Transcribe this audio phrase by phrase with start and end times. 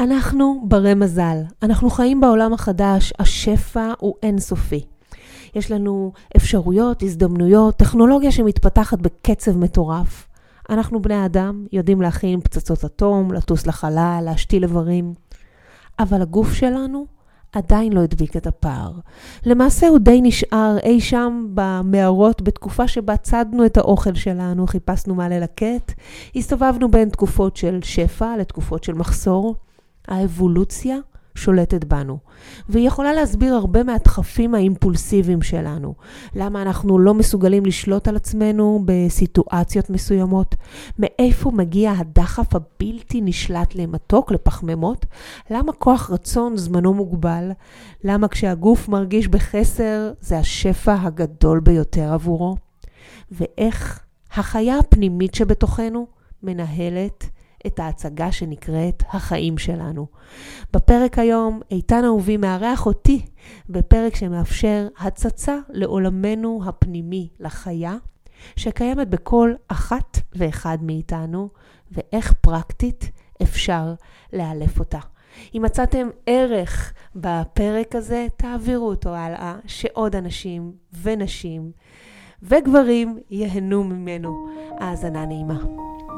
[0.00, 1.36] אנחנו ברי מזל.
[1.62, 4.84] אנחנו חיים בעולם החדש, השפע הוא אינסופי.
[5.54, 10.28] יש לנו אפשרויות, הזדמנויות, טכנולוגיה שמתפתחת בקצב מטורף.
[10.70, 15.14] אנחנו בני אדם, יודעים להכין פצצות אטום, לטוס לחלל, להשתיל איברים.
[15.98, 17.06] אבל הגוף שלנו
[17.52, 18.92] עדיין לא הדביק את הפער.
[19.46, 25.28] למעשה הוא די נשאר אי שם במערות בתקופה שבה צדנו את האוכל שלנו, חיפשנו מה
[25.28, 25.92] ללקט,
[26.36, 29.54] הסתובבנו בין תקופות של שפע לתקופות של מחסור.
[30.08, 30.96] האבולוציה
[31.38, 32.18] שולטת בנו,
[32.68, 35.94] והיא יכולה להסביר הרבה מהדחפים האימפולסיביים שלנו.
[36.34, 40.54] למה אנחנו לא מסוגלים לשלוט על עצמנו בסיטואציות מסוימות?
[40.98, 45.06] מאיפה מגיע הדחף הבלתי נשלט למתוק, לפחמימות?
[45.50, 47.50] למה כוח רצון זמנו מוגבל?
[48.04, 52.56] למה כשהגוף מרגיש בחסר זה השפע הגדול ביותר עבורו?
[53.30, 54.00] ואיך
[54.34, 56.06] החיה הפנימית שבתוכנו
[56.42, 57.24] מנהלת
[57.66, 60.06] את ההצגה שנקראת החיים שלנו.
[60.72, 63.26] בפרק היום, איתן אהובי מארח אותי
[63.68, 67.96] בפרק שמאפשר הצצה לעולמנו הפנימי, לחיה,
[68.56, 71.48] שקיימת בכל אחת ואחד מאיתנו,
[71.92, 73.10] ואיך פרקטית
[73.42, 73.94] אפשר
[74.32, 74.98] לאלף אותה.
[75.54, 81.72] אם מצאתם ערך בפרק הזה, תעבירו אותו הלאה, שעוד אנשים ונשים
[82.42, 84.48] וגברים ייהנו ממנו.
[84.80, 85.58] האזנה נעימה.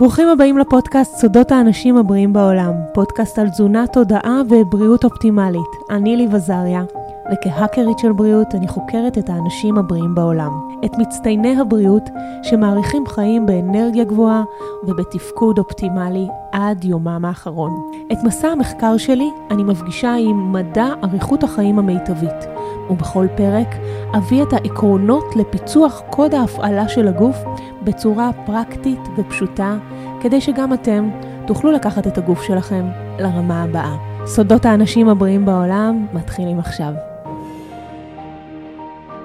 [0.00, 5.70] ברוכים הבאים לפודקאסט סודות האנשים הבריאים בעולם, פודקאסט על תזונה, תודעה ובריאות אופטימלית.
[5.90, 6.84] אני ליב עזריה,
[7.32, 10.50] וכהאקרית של בריאות אני חוקרת את האנשים הבריאים בעולם.
[10.84, 12.10] את מצטייני הבריאות
[12.42, 14.42] שמאריכים חיים באנרגיה גבוהה
[14.84, 17.90] ובתפקוד אופטימלי עד יומם האחרון.
[18.12, 22.59] את מסע המחקר שלי אני מפגישה עם מדע אריכות החיים המיטבית.
[22.90, 23.68] ובכל פרק
[24.16, 27.36] אביא את העקרונות לפיצוח קוד ההפעלה של הגוף
[27.82, 29.76] בצורה פרקטית ופשוטה,
[30.20, 31.10] כדי שגם אתם
[31.46, 33.96] תוכלו לקחת את הגוף שלכם לרמה הבאה.
[34.26, 37.09] סודות האנשים הבריאים בעולם מתחילים עכשיו.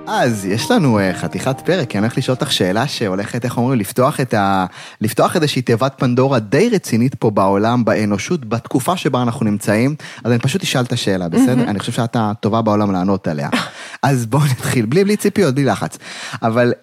[0.08, 3.80] אז יש לנו uh, חתיכת פרק, כי אני הולך לשאול אותך שאלה שהולכת, איך אומרים,
[3.80, 4.66] לפתוח את ה...
[5.02, 10.40] לפתוח איזושהי תיבת פנדורה די רצינית פה בעולם, באנושות, בתקופה שבה אנחנו נמצאים, אז אני
[10.40, 11.64] פשוט אשאל את השאלה, בסדר?
[11.64, 13.50] אני חושב שאת הטובה בעולם לענות עליה.
[14.04, 15.98] אז בואו נתחיל, בלי, בלי ציפיות, בלי לחץ.
[16.42, 16.74] אבל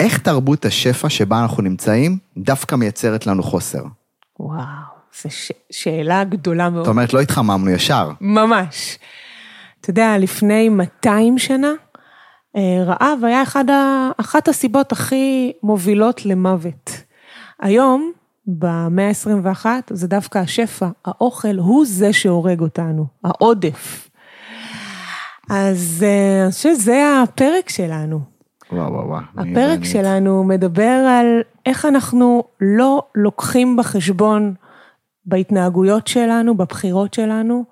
[0.00, 3.82] איך תרבות השפע שבה אנחנו נמצאים, דווקא מייצרת לנו חוסר?
[4.40, 4.64] וואו,
[5.22, 5.52] זו ש...
[5.70, 6.84] שאלה גדולה מאוד.
[6.84, 8.10] זאת אומרת, לא התחממנו ישר.
[8.20, 8.98] ממש.
[9.80, 11.93] אתה יודע, לפני 200 שנה, אה,
[12.86, 14.10] רעב היה אחד ה...
[14.16, 16.90] אחת הסיבות הכי מובילות למוות.
[17.60, 18.12] היום,
[18.46, 24.08] במאה ה-21, זה דווקא השפע, האוכל הוא זה שהורג אותנו, העודף.
[25.50, 28.20] אז אה, אני חושבת שזה הפרק שלנו.
[28.72, 29.20] וואו, וואו, וואו.
[29.36, 29.84] הפרק באמת...
[29.84, 34.54] שלנו מדבר על איך אנחנו לא לוקחים בחשבון
[35.26, 37.64] בהתנהגויות שלנו, בבחירות שלנו,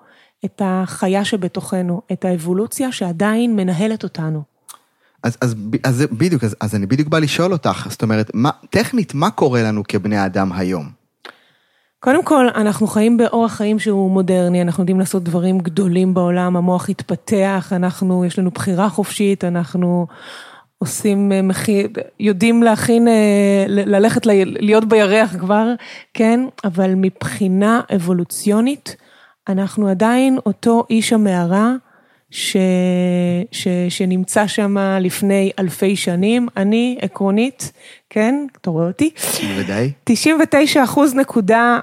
[0.45, 4.52] את החיה שבתוכנו, את האבולוציה שעדיין מנהלת אותנו.
[5.23, 9.13] אז, אז, אז בדיוק, אז, אז אני בדיוק בא לשאול אותך, זאת אומרת, מה, טכנית,
[9.13, 11.03] מה קורה לנו כבני אדם היום?
[11.99, 16.89] קודם כל, אנחנו חיים באורח חיים שהוא מודרני, אנחנו יודעים לעשות דברים גדולים בעולם, המוח
[16.89, 20.07] התפתח, אנחנו, יש לנו בחירה חופשית, אנחנו
[20.77, 21.39] עושים, אה,
[22.19, 25.67] יודעים להכין, אה, ללכת, להיות בירח כבר,
[26.13, 26.39] כן?
[26.63, 28.95] אבל מבחינה אבולוציונית,
[29.49, 31.73] אנחנו עדיין אותו איש המערה.
[32.33, 32.57] ש,
[33.51, 36.47] ש, שנמצא שם לפני אלפי שנים.
[36.57, 37.71] אני עקרונית,
[38.09, 39.09] כן, אתה רואה אותי?
[39.47, 39.91] בוודאי.
[40.03, 41.79] 99 אחוז נקודה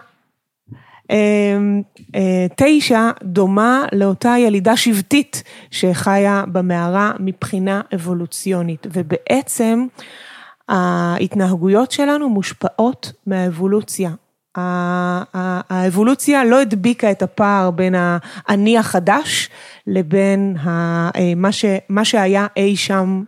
[1.11, 1.83] אמ,
[2.15, 9.87] אה, תשע דומה לאותה ילידה שבטית שחיה במערה מבחינה אבולוציונית, ובעצם
[10.69, 14.11] ההתנהגויות שלנו מושפעות מהאבולוציה.
[14.57, 19.49] האבולוציה לא הדביקה את הפער בין האני החדש
[19.87, 21.33] לבין אה,
[21.89, 23.23] מה שהיה אי שם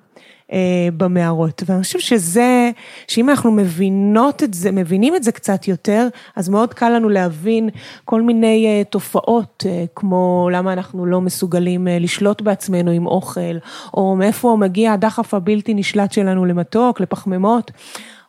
[0.52, 1.62] אה, במערות.
[1.66, 2.70] ואני חושבת שזה,
[3.08, 7.68] שאם אנחנו מבינות את זה, מבינים את זה קצת יותר, אז מאוד קל לנו להבין
[8.04, 13.56] כל מיני אה, תופעות, כמו למה אנחנו לא מסוגלים לשלוט בעצמנו עם אוכל,
[13.94, 17.70] או מאיפה מגיע הדחף הבלתי נשלט שלנו למתוק, לפחמימות,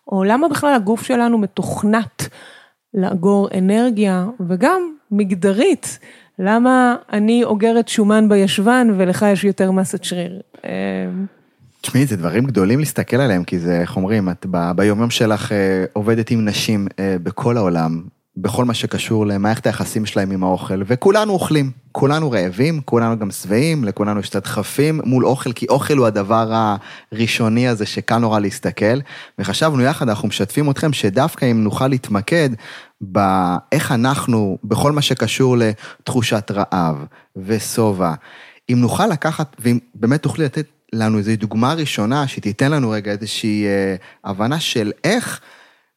[0.08, 2.30] או למה בכלל הגוף שלנו מתוכנת.
[2.94, 4.82] לאגור אנרגיה, וגם
[5.12, 6.00] מגדרית,
[6.40, 10.42] למה אני אוגרת שומן בישבן ולך יש יותר מסת שריר.
[10.64, 10.70] אמ,
[11.82, 14.46] תשמעי, זה דברים גדולים להסתכל עליהם, כי זה, איך אומרים, את
[14.76, 18.04] ביומיום שלך אה, עובדת עם נשים אה, בכל העולם,
[18.38, 23.84] בכל מה שקשור למערכת היחסים שלהם עם האוכל, וכולנו אוכלים, כולנו רעבים, כולנו גם שבעים,
[23.84, 26.52] לכולנו יש את הדחפים מול אוכל, כי אוכל הוא הדבר
[27.12, 29.00] הראשוני הזה שקל נורא להסתכל,
[29.40, 32.50] וחשבנו יחד, אנחנו משתפים אתכם שדווקא אם נוכל להתמקד
[33.02, 38.14] באיך אנחנו, בכל מה שקשור לתחושת רעב ושובע,
[38.72, 43.66] אם נוכל לקחת, ואם באמת תוכלי לתת לנו איזו דוגמה ראשונה, שתיתן לנו רגע איזושהי
[43.66, 45.40] אה, הבנה של איך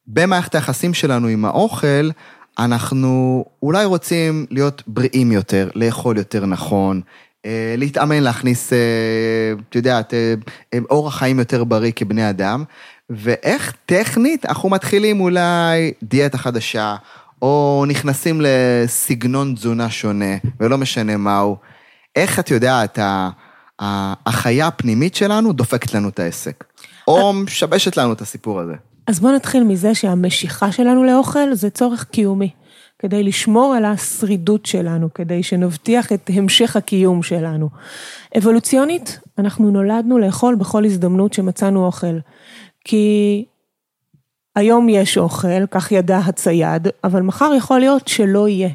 [0.08, 2.10] במערכת היחסים שלנו עם האוכל,
[2.58, 7.00] אנחנו אולי רוצים להיות בריאים יותר, לאכול יותר נכון,
[7.46, 8.78] אה, להתאמן, להכניס, אה,
[9.70, 10.14] את יודעת,
[10.90, 12.64] אורח חיים יותר בריא כבני אדם,
[13.10, 16.96] ואיך טכנית אנחנו מתחילים אולי דיאטה חדשה,
[17.42, 21.56] או נכנסים לסגנון תזונה שונה, ולא משנה מהו.
[22.16, 22.98] איך את יודעת,
[24.26, 26.64] החיה הפנימית שלנו דופקת לנו את העסק,
[27.08, 28.74] או משבשת לנו את הסיפור הזה.
[29.06, 32.50] אז בואו נתחיל מזה שהמשיכה שלנו לאוכל זה צורך קיומי.
[32.98, 37.68] כדי לשמור על השרידות שלנו, כדי שנבטיח את המשך הקיום שלנו.
[38.38, 42.18] אבולוציונית, אנחנו נולדנו לאכול בכל הזדמנות שמצאנו אוכל.
[42.84, 43.44] כי
[44.56, 48.68] היום יש אוכל, כך ידע הצייד, אבל מחר יכול להיות שלא יהיה.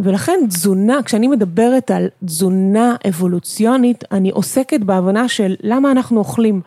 [0.00, 6.60] ולכן תזונה, כשאני מדברת על תזונה אבולוציונית, אני עוסקת בהבנה של למה אנחנו אוכלים.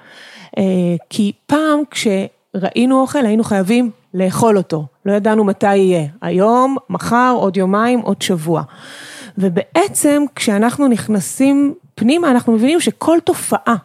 [0.57, 0.63] אה,
[1.09, 1.79] כי פעם
[2.57, 8.21] כשראינו אוכל היינו חייבים לאכול אותו, לא ידענו מתי יהיה, היום, מחר, עוד יומיים, עוד
[8.21, 8.63] שבוע.
[9.37, 13.75] ובעצם כשאנחנו נכנסים פנימה אנחנו מבינים שכל תופעה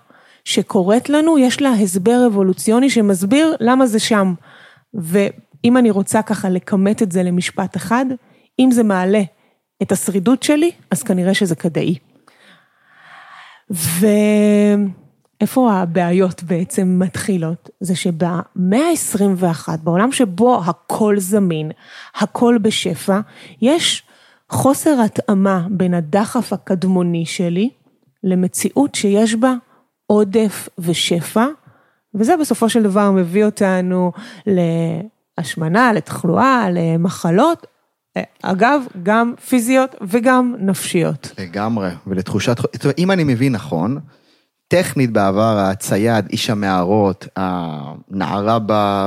[0.45, 4.35] שקורית לנו יש לה הסבר אבולוציוני שמסביר למה זה שם.
[4.95, 8.07] ואם אני רוצה ככה לכמת את זה למשפט אחד,
[8.59, 9.23] אם זה מעלה
[9.83, 11.95] את השרידות שלי, אז כנראה שזה כדאי.
[15.41, 17.71] ואיפה הבעיות בעצם מתחילות?
[17.81, 21.71] זה שבמאה ה-21, בעולם שבו הכל זמין,
[22.17, 23.21] הכל בשפע,
[23.63, 24.03] יש
[24.51, 27.71] חוסר התאמה בין הדחף הקדמוני שלי
[28.25, 29.55] למציאות שיש בה
[30.07, 31.47] עודף ושפע,
[32.15, 34.13] וזה בסופו של דבר מביא אותנו
[34.47, 37.67] להשמנה, לתחלואה, למחלות,
[38.43, 41.33] אגב, גם פיזיות וגם נפשיות.
[41.39, 42.57] לגמרי, ולתחושת,
[42.99, 43.99] אם אני מבין נכון,
[44.69, 48.59] טכנית בעבר הצייד, איש המערות, הנערה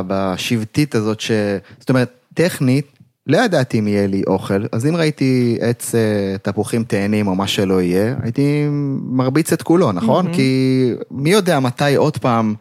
[0.07, 1.31] בשבטית הזאת, ש...
[1.79, 2.85] זאת אומרת, טכנית,
[3.27, 7.47] לא ידעתי אם יהיה לי אוכל, אז אם ראיתי עץ אה, תפוחים תאנים או מה
[7.47, 8.67] שלא יהיה, הייתי
[9.01, 10.27] מרביץ את כולו, נכון?
[10.27, 10.35] Mm-hmm.
[10.35, 12.55] כי מי יודע מתי עוד פעם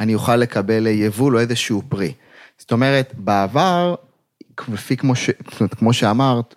[0.00, 2.12] אני אוכל לקבל יבול או איזשהו פרי.
[2.58, 3.94] זאת אומרת, בעבר
[4.68, 5.30] לפי כמו, ש...
[5.78, 6.54] כמו שאמרת,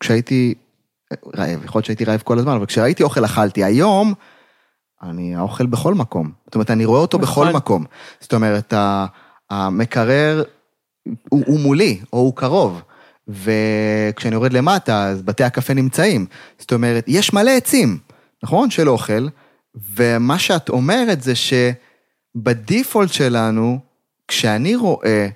[0.00, 0.54] כשהייתי
[1.36, 3.64] רעב, יכול להיות שהייתי רעב כל הזמן, אבל כשראיתי אוכל אכלתי.
[3.64, 4.14] היום,
[5.02, 6.32] אני האוכל בכל מקום.
[6.46, 7.46] זאת אומרת, אני רואה אותו נכון.
[7.48, 7.84] בכל מקום.
[8.20, 8.74] זאת אומרת,
[9.50, 10.42] המקרר
[11.28, 12.82] הוא, הוא מולי, או הוא קרוב.
[13.28, 16.26] וכשאני יורד למטה, אז בתי הקפה נמצאים.
[16.58, 17.98] זאת אומרת, יש מלא עצים,
[18.42, 18.70] נכון?
[18.70, 19.28] של אוכל,
[19.96, 23.78] ומה שאת אומרת זה שבדיפולט שלנו,
[24.28, 25.28] כשאני רואה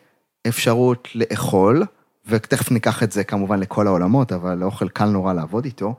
[0.48, 1.84] אפשרות לאכול,
[2.26, 5.94] ותכף ניקח את זה כמובן לכל העולמות, אבל אוכל קל נורא לעבוד איתו.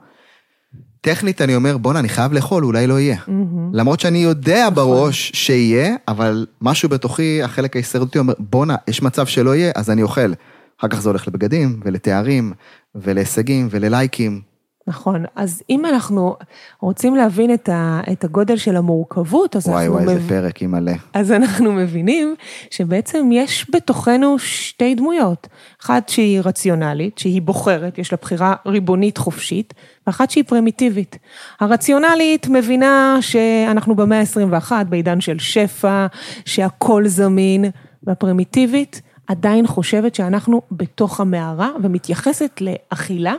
[1.00, 3.16] טכנית אני אומר, בואנה, אני חייב לאכול, אולי לא יהיה.
[3.16, 3.30] Mm-hmm.
[3.72, 4.74] למרות שאני יודע נכון.
[4.74, 10.02] בראש שיהיה, אבל משהו בתוכי, החלק ההישרדותי אומר, בואנה, יש מצב שלא יהיה, אז אני
[10.02, 10.32] אוכל.
[10.80, 12.52] אחר כך זה הולך לבגדים, ולתארים,
[12.94, 14.40] ולהישגים, וללייקים,
[14.88, 16.36] נכון, אז אם אנחנו
[16.80, 19.94] רוצים להבין את, ה, את הגודל של המורכבות, אז וואי, אנחנו...
[19.94, 20.92] וואי, וואי, איזה פרק, אימא'לה.
[21.14, 22.34] אז אנחנו מבינים
[22.70, 25.48] שבעצם יש בתוכנו שתי דמויות.
[25.82, 29.74] אחת שהיא רציונלית, שהיא בוחרת, יש לה בחירה ריבונית חופשית,
[30.06, 31.18] ואחת שהיא פרימיטיבית.
[31.60, 36.06] הרציונלית מבינה שאנחנו במאה ה-21, בעידן של שפע,
[36.44, 37.64] שהכל זמין,
[38.02, 43.34] והפרימיטיבית עדיין חושבת שאנחנו בתוך המערה ומתייחסת לאכילה.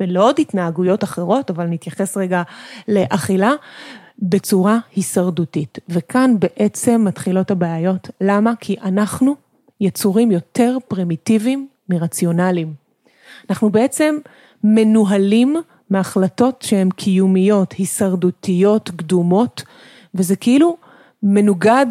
[0.00, 2.42] ולעוד התנהגויות אחרות, אבל נתייחס רגע
[2.88, 3.52] לאכילה,
[4.18, 5.78] בצורה הישרדותית.
[5.88, 8.10] וכאן בעצם מתחילות הבעיות.
[8.20, 8.52] למה?
[8.60, 9.34] כי אנחנו
[9.80, 12.72] יצורים יותר פרימיטיביים מרציונליים.
[13.50, 14.16] אנחנו בעצם
[14.64, 15.56] מנוהלים
[15.90, 19.62] מהחלטות שהן קיומיות, הישרדותיות, קדומות,
[20.14, 20.76] וזה כאילו
[21.22, 21.86] מנוגד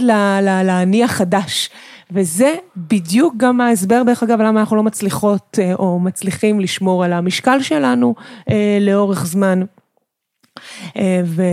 [0.64, 1.70] לאני החדש.
[2.14, 7.14] וזה בדיוק גם ההסבר, דרך אגב, למה אנחנו לא מצליחות אה, או מצליחים לשמור על
[7.14, 8.16] המשקל שלנו
[8.50, 9.62] אה, לאורך זמן.
[10.98, 11.44] אה, ו,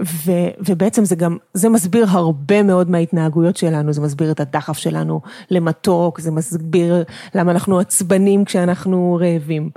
[0.00, 0.32] ו,
[0.66, 5.20] ובעצם זה גם, זה מסביר הרבה מאוד מההתנהגויות שלנו, זה מסביר את הדחף שלנו
[5.50, 9.70] למתוק, זה מסביר למה אנחנו עצבנים כשאנחנו רעבים.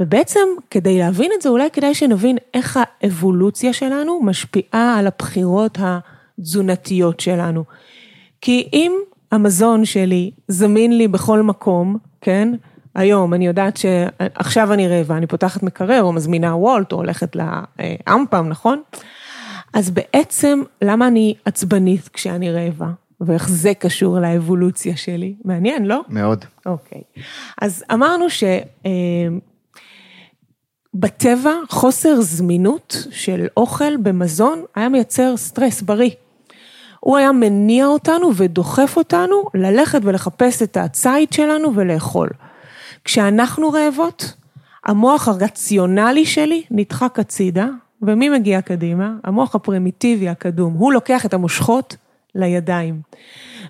[0.00, 7.20] ובעצם כדי להבין את זה, אולי כדאי שנבין איך האבולוציה שלנו משפיעה על הבחירות התזונתיות
[7.20, 7.64] שלנו.
[8.40, 8.92] כי אם
[9.32, 12.54] המזון שלי זמין לי בכל מקום, כן?
[12.94, 18.48] היום אני יודעת שעכשיו אני רעבה, אני פותחת מקרר או מזמינה וולט או הולכת לאמפם,
[18.48, 18.82] נכון?
[19.72, 22.90] אז בעצם למה אני עצבנית כשאני רעבה?
[23.20, 25.34] ואיך זה קשור לאבולוציה שלי?
[25.44, 26.00] מעניין, לא?
[26.08, 26.44] מאוד.
[26.66, 27.02] אוקיי.
[27.62, 28.24] אז אמרנו
[30.94, 36.10] שבטבע אה, חוסר זמינות של אוכל במזון היה מייצר סטרס בריא.
[37.04, 42.28] הוא היה מניע אותנו ודוחף אותנו ללכת ולחפש את הציד שלנו ולאכול.
[43.04, 44.34] כשאנחנו רעבות,
[44.84, 47.68] המוח הרציונלי שלי נדחק הצידה,
[48.02, 49.12] ומי מגיע קדימה?
[49.24, 51.96] המוח הפרימיטיבי הקדום, הוא לוקח את המושכות
[52.34, 53.00] לידיים.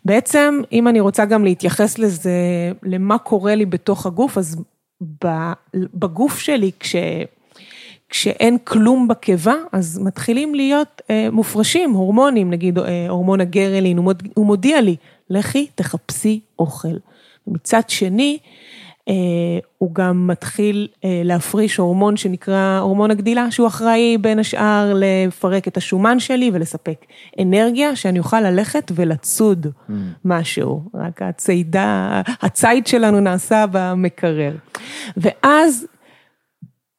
[0.05, 2.33] בעצם, אם אני רוצה גם להתייחס לזה,
[2.83, 4.62] למה קורה לי בתוך הגוף, אז
[5.95, 6.97] בגוף שלי, כש...
[8.12, 14.23] כשאין כלום בקיבה, אז מתחילים להיות אה, מופרשים הורמונים, נגיד אה, הורמון הגרלין, הוא, מוד,
[14.35, 14.97] הוא מודיע לי,
[15.31, 16.97] לכי תחפשי אוכל.
[17.47, 18.38] מצד שני,
[19.09, 19.14] אה,
[19.78, 25.76] הוא גם מתחיל אה, להפריש הורמון שנקרא הורמון הגדילה, שהוא אחראי בין השאר לפרק את
[25.76, 27.07] השומן שלי ולספק
[27.40, 29.92] אנרגיה, שאני אוכל ללכת ולצוד mm.
[30.25, 34.52] משהו, רק הצידה, הציד שלנו נעשה במקרר.
[35.16, 35.87] ואז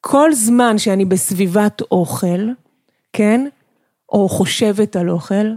[0.06, 2.50] כל זמן שאני בסביבת אוכל,
[3.14, 3.48] כן,
[4.10, 5.54] או חושבת על אוכל,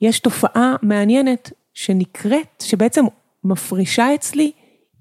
[0.00, 3.04] יש תופעה מעניינת שנקראת, שבעצם
[3.44, 4.52] מפרישה אצלי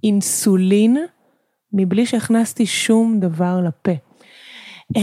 [0.04, 0.98] אינסולין
[1.74, 3.92] מבלי שהכנסתי שום דבר לפה.
[4.94, 5.00] Uh,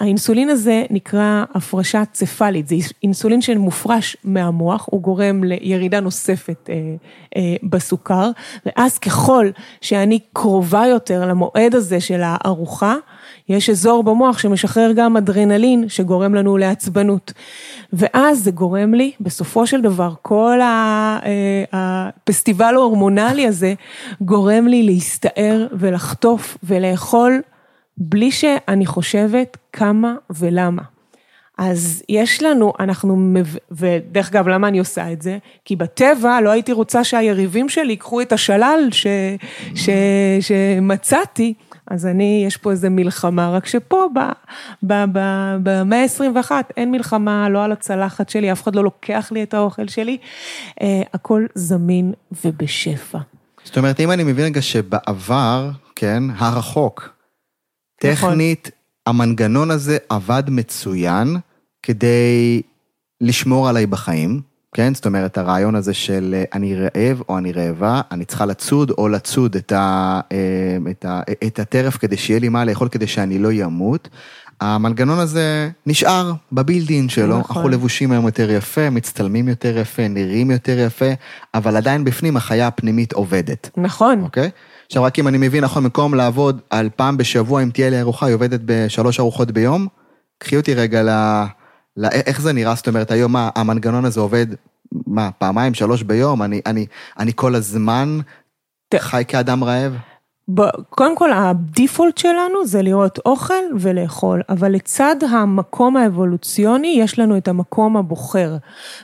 [0.00, 6.70] האינסולין הזה נקרא הפרשה צפלית, זה אינסולין שמופרש מהמוח, הוא גורם לירידה נוספת uh,
[7.34, 8.30] uh, בסוכר,
[8.66, 12.96] ואז ככל שאני קרובה יותר למועד הזה של הארוחה,
[13.48, 17.32] יש אזור במוח שמשחרר גם אדרנלין שגורם לנו לעצבנות.
[17.92, 21.18] ואז זה גורם לי, בסופו של דבר, כל אה,
[21.72, 23.74] הפסטיבל ההורמונלי הזה,
[24.20, 27.40] גורם לי להסתער ולחטוף ולאכול
[27.98, 30.93] בלי שאני חושבת כמה ולמה.
[31.58, 33.32] אז יש לנו, אנחנו,
[33.70, 35.38] ודרך אגב, למה אני עושה את זה?
[35.64, 39.06] כי בטבע לא הייתי רוצה שהיריבים שלי ייקחו את השלל ש,
[39.74, 39.88] ש,
[40.40, 41.54] שמצאתי
[41.86, 44.06] אז אני, יש פה איזה מלחמה, רק שפה
[44.82, 49.88] במאה ה-21 אין מלחמה לא על הצלחת שלי, אף אחד לא לוקח לי את האוכל
[49.88, 50.18] שלי,
[50.82, 52.12] אה, הכל זמין
[52.44, 53.18] ובשפע.
[53.64, 57.14] זאת אומרת, אם אני מבין רגע שבעבר, כן, הרחוק,
[58.04, 58.30] נכון.
[58.30, 58.70] טכנית,
[59.06, 61.36] המנגנון הזה עבד מצוין
[61.82, 62.62] כדי
[63.20, 64.40] לשמור עליי בחיים.
[64.74, 64.94] כן?
[64.94, 69.08] זאת אומרת, הרעיון הזה של אה, אני רעב או אני רעבה, אני צריכה לצוד או
[69.08, 73.38] לצוד את, ה, אה, את, ה, את הטרף כדי שיהיה לי מה לאכול כדי שאני
[73.38, 74.08] לא ימות.
[74.60, 77.56] המנגנון הזה נשאר בבילדין שלו, נכון.
[77.56, 81.10] אנחנו לבושים היום יותר יפה, מצטלמים יותר יפה, נראים יותר יפה,
[81.54, 83.70] אבל עדיין בפנים החיה הפנימית עובדת.
[83.76, 84.22] נכון.
[84.22, 84.50] אוקיי?
[84.86, 88.26] עכשיו רק אם אני מבין נכון, במקום לעבוד על פעם בשבוע, אם תהיה לי ארוחה,
[88.26, 89.86] היא עובדת בשלוש ארוחות ביום,
[90.38, 91.08] קחי אותי רגע ל...
[91.96, 94.46] לא, איך זה נראה, זאת אומרת, היום מה, המנגנון הזה עובד,
[95.06, 96.42] מה, פעמיים, שלוש ביום?
[96.42, 96.86] אני, אני,
[97.18, 98.18] אני כל הזמן
[98.94, 99.92] חי כאדם רעב?
[100.90, 107.48] קודם כל, הדיפולט שלנו זה לראות אוכל ולאכול, אבל לצד המקום האבולוציוני, יש לנו את
[107.48, 108.56] המקום הבוחר.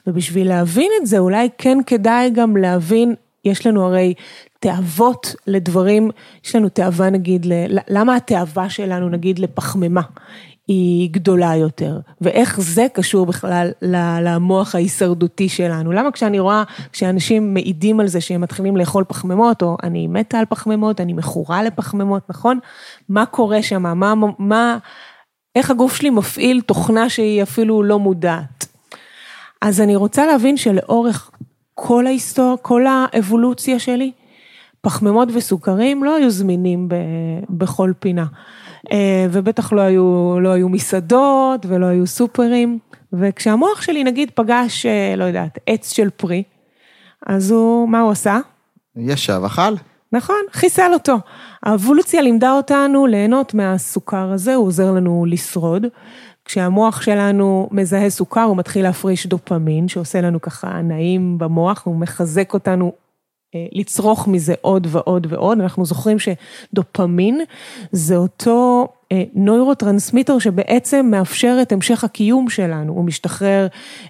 [0.07, 4.14] ובשביל להבין את זה, אולי כן כדאי גם להבין, יש לנו הרי
[4.59, 6.11] תאוות לדברים,
[6.44, 7.47] יש לנו תאווה נגיד,
[7.88, 10.02] למה התאווה שלנו נגיד לפחמימה?
[10.68, 13.70] היא גדולה יותר, ואיך זה קשור בכלל
[14.23, 15.92] למוח ההישרדותי שלנו.
[15.92, 20.44] למה כשאני רואה, כשאנשים מעידים על זה שהם מתחילים לאכול פחמימות, או אני מתה על
[20.49, 22.59] פחמימות, אני מכורה לפחמימות, נכון?
[23.09, 23.82] מה קורה שם?
[23.82, 24.78] מה, מה,
[25.56, 28.66] איך הגוף שלי מפעיל תוכנה שהיא אפילו לא מודעת?
[29.62, 31.30] אז אני רוצה להבין שלאורך
[31.83, 34.13] כל ההיסטוריה, כל האבולוציה שלי,
[34.81, 36.89] פחמימות וסוכרים לא היו זמינים
[37.51, 38.25] בכל פינה.
[38.93, 42.79] אה, ובטח לא היו, לא היו מסעדות ולא היו סופרים.
[43.13, 46.43] וכשהמוח שלי נגיד פגש, אה, לא יודעת, עץ של פרי,
[47.27, 48.39] אז הוא, מה הוא עשה?
[48.97, 49.75] ישב, אכל.
[50.13, 51.17] נכון, חיסל אותו.
[51.63, 55.87] האבולוציה לימדה אותנו ליהנות מהסוכר הזה, הוא עוזר לנו לשרוד.
[56.50, 62.54] כשהמוח שלנו מזהה סוכר, הוא מתחיל להפריש דופמין, שעושה לנו ככה נעים במוח, הוא מחזק
[62.54, 62.92] אותנו
[63.54, 67.40] אה, לצרוך מזה עוד ועוד ועוד, אנחנו זוכרים שדופמין
[67.92, 73.66] זה אותו אה, נוירוטרנסמיטר שבעצם מאפשר את המשך הקיום שלנו, הוא משתחרר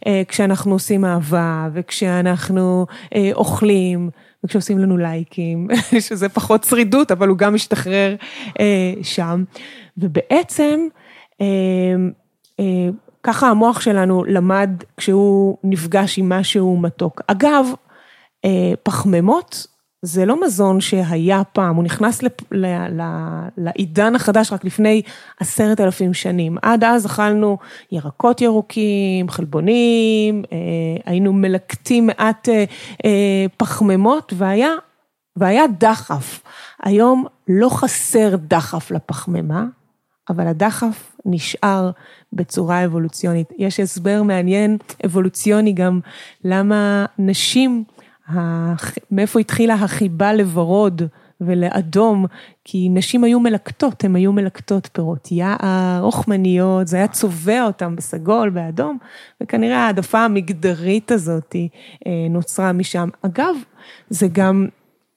[0.06, 2.86] אה, כשאנחנו עושים אהבה וכשאנחנו
[3.32, 4.10] אוכלים
[4.44, 5.68] וכשעושים לנו לייקים,
[6.08, 8.16] שזה פחות שרידות, אבל הוא גם משתחרר
[9.02, 9.44] שם,
[9.98, 10.80] ובעצם
[13.22, 17.20] ככה המוח שלנו למד כשהוא נפגש עם משהו מתוק.
[17.26, 17.66] אגב,
[18.44, 19.66] אה, פחמימות
[20.02, 22.20] זה לא מזון שהיה פעם, הוא נכנס.
[23.56, 25.02] לעידן החדש רק לפני
[25.40, 26.56] עשרת אלפים שנים.
[26.62, 27.58] עד אז אכלנו
[27.92, 30.58] ירקות ירוקים, חלבונים, אה,
[31.04, 32.64] היינו מלקטים מעט אה,
[33.04, 34.70] אה, פחמימות והיה,
[35.36, 36.42] והיה דחף.
[36.82, 39.64] היום לא חסר דחף לפחמימה,
[40.30, 41.90] אבל הדחף נשאר
[42.32, 43.52] בצורה אבולוציונית.
[43.58, 46.00] יש הסבר מעניין אבולוציוני גם
[46.44, 47.84] למה נשים
[49.10, 51.02] מאיפה התחילה החיבה לוורוד
[51.40, 52.26] ולאדום,
[52.64, 58.50] כי נשים היו מלקטות, הן היו מלקטות פירות יער, רוחמניות, זה היה צובע אותם בסגול,
[58.50, 58.98] באדום,
[59.40, 61.56] וכנראה העדפה המגדרית הזאת
[62.06, 63.08] אה, נוצרה משם.
[63.22, 63.54] אגב,
[64.10, 64.66] זה גם,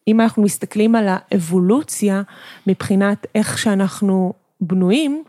[0.07, 2.21] אם אנחנו מסתכלים על האבולוציה,
[2.67, 4.33] מבחינת איך שאנחנו
[4.67, 5.23] בנויים,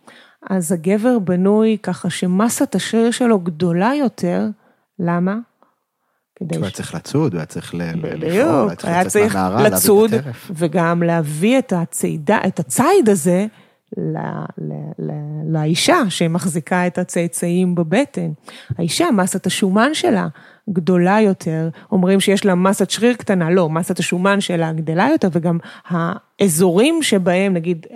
[0.51, 4.47] אז הגבר בנוי ככה שמסת השריר שלו גדולה יותר,
[4.99, 5.37] למה?
[6.37, 6.57] כדי...
[6.57, 10.11] הוא היה צריך לצוד, הוא היה צריך לפעול, היה צריך לצוד,
[10.51, 13.47] וגם להביא את הצידה, את הציד הזה
[13.97, 14.17] ל,
[14.59, 15.13] ל, ל,
[15.53, 18.33] לאישה שמחזיקה את הצאצאים בבטן.
[18.79, 20.29] האישה, מסת השומן שלה
[20.71, 25.59] גדולה יותר, אומרים שיש לה מסת שריר קטנה, לא, מסת השומן שלה גדלה יותר, וגם
[25.89, 27.87] האזורים שבהם, נגיד,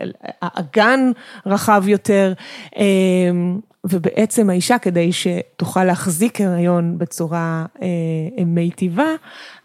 [0.43, 1.11] האגן
[1.47, 2.33] רחב יותר,
[2.77, 9.09] אמ, ובעצם האישה, כדי שתוכל להחזיק הריון בצורה אה, מיטיבה,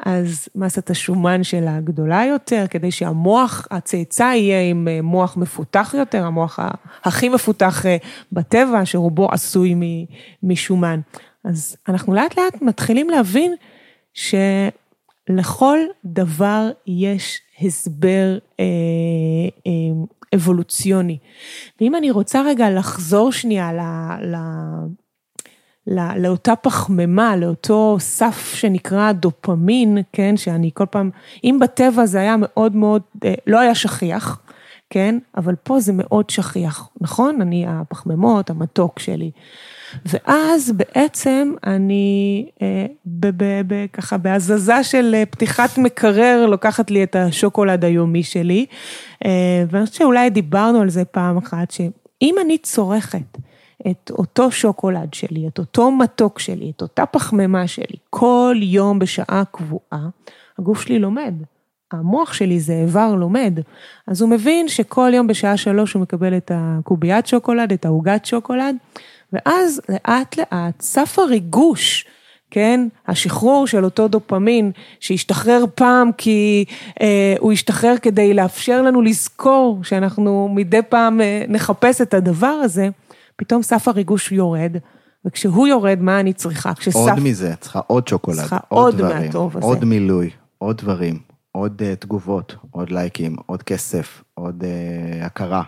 [0.05, 6.25] אז מסת השומן שלה גדולה יותר, כדי שהמוח, הצאצא יהיה עם אה, מוח מפותח יותר,
[6.25, 6.59] המוח
[7.03, 7.97] הכי מפותח אה,
[8.31, 9.75] בטבע, שרובו עשוי
[10.43, 10.99] משומן.
[11.43, 13.55] אז אנחנו לאט לאט מתחילים להבין
[14.13, 18.65] שלכל דבר יש הסבר אה,
[19.67, 19.71] אה,
[20.35, 21.17] אבולוציוני.
[21.81, 23.79] ואם אני רוצה רגע לחזור שנייה ל...
[24.25, 24.35] ל...
[25.87, 31.09] לא, לאותה פחמימה, לאותו סף שנקרא דופמין, כן, שאני כל פעם,
[31.43, 34.39] אם בטבע זה היה מאוד מאוד, אה, לא היה שכיח,
[34.89, 37.41] כן, אבל פה זה מאוד שכיח, נכון?
[37.41, 39.31] אני, הפחמימות, המתוק שלי.
[40.05, 42.85] ואז בעצם אני אה,
[43.93, 48.65] ככה בהזזה של אה, פתיחת מקרר לוקחת לי את השוקולד היומי שלי,
[49.25, 53.37] אה, ואני חושבת שאולי דיברנו על זה פעם אחת, שאם אני צורכת
[53.91, 59.43] את אותו שוקולד שלי, את אותו מתוק שלי, את אותה פחמימה שלי, כל יום בשעה
[59.51, 60.07] קבועה,
[60.59, 61.33] הגוף שלי לומד.
[61.91, 63.59] המוח שלי זה איבר לומד,
[64.07, 68.75] אז הוא מבין שכל יום בשעה שלוש הוא מקבל את הקוביית שוקולד, את העוגת שוקולד,
[69.33, 72.05] ואז לאט לאט סף הריגוש,
[72.51, 76.65] כן, השחרור של אותו דופמין שהשתחרר פעם כי
[77.01, 82.89] אה, הוא השתחרר כדי לאפשר לנו לזכור שאנחנו מדי פעם אה, נחפש את הדבר הזה,
[83.35, 84.77] פתאום סף הריגוש יורד.
[85.25, 86.73] וכשהוא יורד, מה אני צריכה?
[86.73, 86.95] כשסף...
[86.95, 89.65] עוד מזה, צריכה עוד שוקולד, צריכה עוד, עוד דברים, מהטוב הזה.
[89.65, 91.19] עוד מילוי, עוד דברים,
[91.51, 95.63] עוד uh, תגובות, עוד לייקים, עוד כסף, עוד uh, הכרה.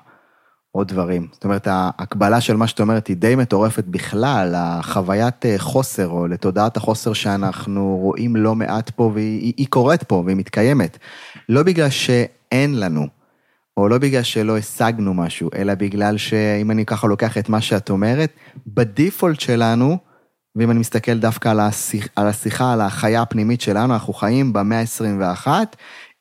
[0.76, 1.28] עוד דברים.
[1.32, 6.28] זאת אומרת, ההקבלה של מה שאת אומרת היא די מטורפת בכלל, החוויית אה, חוסר, או
[6.28, 10.98] לתודעת החוסר שאנחנו רואים לא מעט פה, והיא קורית פה, והיא מתקיימת.
[11.50, 13.08] לא בגלל שאין לנו,
[13.78, 17.90] או לא בגלל שלא השגנו משהו, אלא בגלל שאם אני ככה לוקח את מה שאת
[17.90, 18.32] אומרת,
[18.68, 19.98] בדיפולט שלנו,
[20.56, 24.80] ואם אני מסתכל דווקא על השיחה, על, השיחה, על החיה הפנימית שלנו, אנחנו חיים במאה
[24.80, 25.48] ה-21,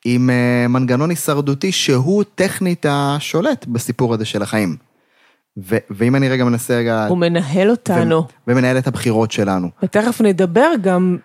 [0.04, 4.76] עם אה, מנגנון הישרדותי שהוא טכנית השולט בסיפור הזה של החיים.
[5.58, 7.06] ו- ואם אני רגע מנסה רגע...
[7.06, 8.18] הוא מנהל אותנו.
[8.18, 9.68] ו- ומנהל את הבחירות שלנו.
[9.82, 11.16] ותכף נדבר גם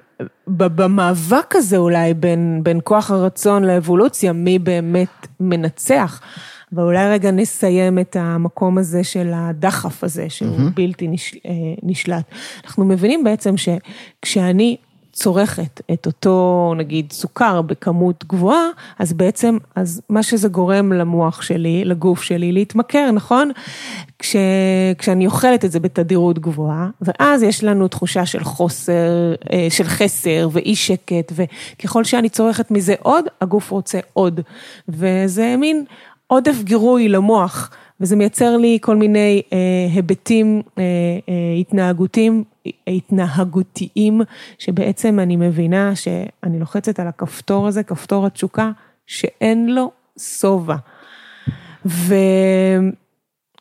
[0.48, 6.22] במאבק הזה אולי בין, בין כוח הרצון לאבולוציה, מי באמת מנצח.
[6.72, 10.74] ואולי רגע נסיים את המקום הזה של הדחף הזה, שהוא mm-hmm.
[10.76, 11.52] בלתי נש, אה,
[11.84, 12.26] נשלט.
[12.66, 14.78] אנחנו מבינים בעצם שכשאני
[15.20, 18.66] צורכת את אותו, נגיד, סוכר בכמות גבוהה,
[19.00, 23.52] אז בעצם, אז מה שזה גורם למוח שלי, לגוף שלי, להתמכר, נכון?
[24.20, 24.36] כש,
[24.98, 30.50] כשאני אוכלת את זה בתדירות גבוהה, ואז יש לנו תחושה של חוסר, אה, של חסר
[30.52, 34.42] ואי שקט, וככל שאני צורכת מזה עוד, הגוף רוצה עוד.
[34.90, 35.86] וזה מין
[36.28, 37.72] עודף גירוי למוח.
[38.02, 39.58] וזה מייצר לי כל מיני אה,
[39.94, 40.84] היבטים אה,
[41.30, 42.44] אה, התנהגותיים,
[42.88, 44.22] התנהגותיים,
[44.60, 48.72] שבעצם אני מבינה שאני לוחצת על הכפתור הזה, כפתור התשוקה,
[49.06, 50.76] שאין לו שובע.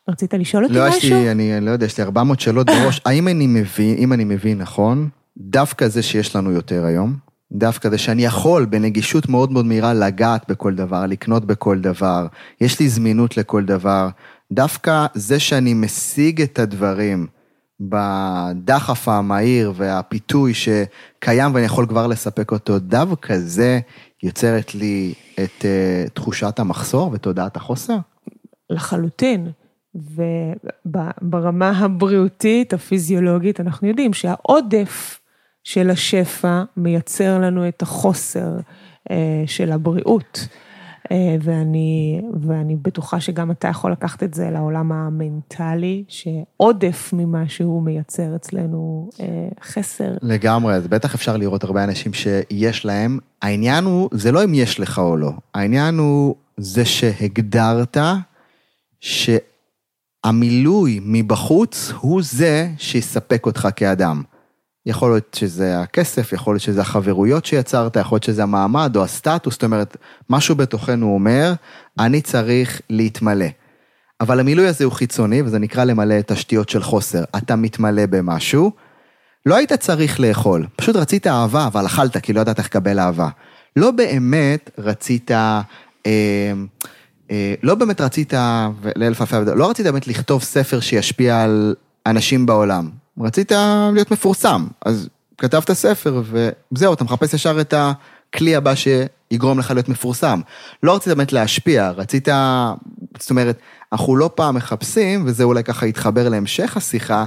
[0.06, 0.98] ורצית לשאול אותי לא, משהו?
[0.98, 3.00] יש לי, אני לא יודע, יש לי 400 שאלות בראש.
[3.06, 7.98] האם אני מבין, אם אני מבין נכון, דווקא זה שיש לנו יותר היום, דווקא זה
[7.98, 12.26] שאני יכול בנגישות מאוד מאוד מהירה לגעת בכל דבר, לקנות בכל דבר,
[12.60, 14.08] יש לי זמינות לכל דבר.
[14.52, 17.26] דווקא זה שאני משיג את הדברים
[17.80, 23.80] בדחף המהיר והפיתוי שקיים ואני יכול כבר לספק אותו, דווקא זה
[24.22, 27.96] יוצרת לי את uh, תחושת המחסור ותודעת החוסר?
[28.70, 29.50] לחלוטין.
[30.84, 35.17] וברמה הבריאותית, הפיזיולוגית, אנחנו יודעים שהעודף
[35.68, 38.56] של השפע מייצר לנו את החוסר
[39.10, 40.48] אה, של הבריאות.
[41.12, 48.36] אה, ואני, ואני בטוחה שגם אתה יכול לקחת את זה לעולם המנטלי, שעודף ממשהו מייצר
[48.36, 50.14] אצלנו אה, חסר.
[50.22, 53.18] לגמרי, אז בטח אפשר לראות הרבה אנשים שיש להם.
[53.42, 57.96] העניין הוא, זה לא אם יש לך או לא, העניין הוא זה שהגדרת
[60.24, 64.22] שהמילוי מבחוץ הוא זה שיספק אותך כאדם.
[64.88, 69.54] יכול להיות שזה הכסף, יכול להיות שזה החברויות שיצרת, יכול להיות שזה המעמד או הסטטוס,
[69.54, 69.96] זאת אומרת,
[70.30, 71.52] משהו בתוכנו אומר,
[71.98, 73.46] אני צריך להתמלא.
[74.20, 77.24] אבל המילוי הזה הוא חיצוני, וזה נקרא למלא תשתיות של חוסר.
[77.36, 78.72] אתה מתמלא במשהו,
[79.46, 83.28] לא היית צריך לאכול, פשוט רצית אהבה, אבל אכלת כי לא ידעת איך לקבל אהבה.
[83.76, 85.62] לא באמת רצית, אה,
[87.30, 88.32] אה, לא באמת רצית,
[88.96, 91.74] לאלף אלפי עבודה, לא רצית באמת לכתוב ספר שישפיע על
[92.06, 92.90] אנשים בעולם.
[93.20, 93.52] רצית
[93.94, 96.22] להיות מפורסם, אז כתבת ספר
[96.72, 100.40] וזהו, אתה מחפש ישר את הכלי הבא שיגרום לך להיות מפורסם.
[100.82, 102.28] לא רצית באמת להשפיע, רצית,
[103.18, 103.58] זאת אומרת,
[103.92, 107.24] אנחנו לא פעם מחפשים, וזה אולי ככה יתחבר להמשך השיחה,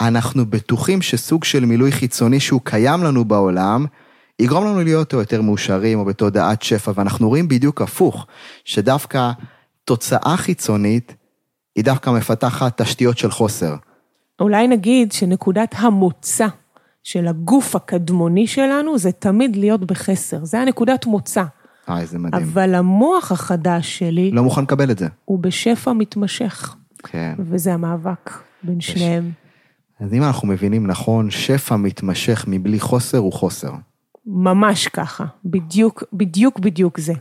[0.00, 3.86] אנחנו בטוחים שסוג של מילוי חיצוני שהוא קיים לנו בעולם,
[4.38, 8.26] יגרום לנו להיות או יותר מאושרים או בתודעת שפע, ואנחנו רואים בדיוק הפוך,
[8.64, 9.30] שדווקא
[9.84, 11.14] תוצאה חיצונית
[11.76, 13.74] היא דווקא מפתחת תשתיות של חוסר.
[14.40, 16.46] אולי נגיד שנקודת המוצא
[17.02, 21.44] של הגוף הקדמוני שלנו זה תמיד להיות בחסר, זה הנקודת מוצא.
[21.88, 22.42] אה, איזה מדהים.
[22.42, 24.30] אבל המוח החדש שלי...
[24.30, 25.08] לא מוכן לקבל את זה.
[25.24, 26.76] הוא בשפע מתמשך.
[27.02, 27.34] כן.
[27.38, 28.30] וזה המאבק
[28.62, 28.90] בין יש.
[28.90, 29.30] שניהם.
[30.00, 33.70] אז אם אנחנו מבינים נכון, שפע מתמשך מבלי חוסר הוא חוסר.
[34.26, 37.12] ממש ככה, בדיוק, בדיוק, בדיוק זה.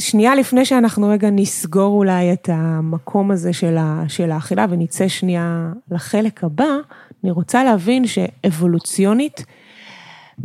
[0.00, 5.72] שנייה לפני שאנחנו רגע נסגור אולי את המקום הזה של, ה, של האכילה ונצא שנייה
[5.90, 6.76] לחלק הבא,
[7.24, 9.44] אני רוצה להבין שאבולוציונית,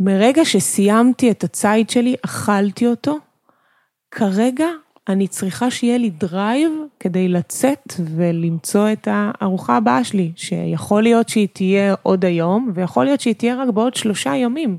[0.00, 3.18] מרגע שסיימתי את הציד שלי, אכלתי אותו,
[4.10, 4.66] כרגע
[5.08, 11.48] אני צריכה שיהיה לי drive כדי לצאת ולמצוא את הארוחה הבאה שלי, שיכול להיות שהיא
[11.52, 14.78] תהיה עוד היום, ויכול להיות שהיא תהיה רק בעוד שלושה ימים.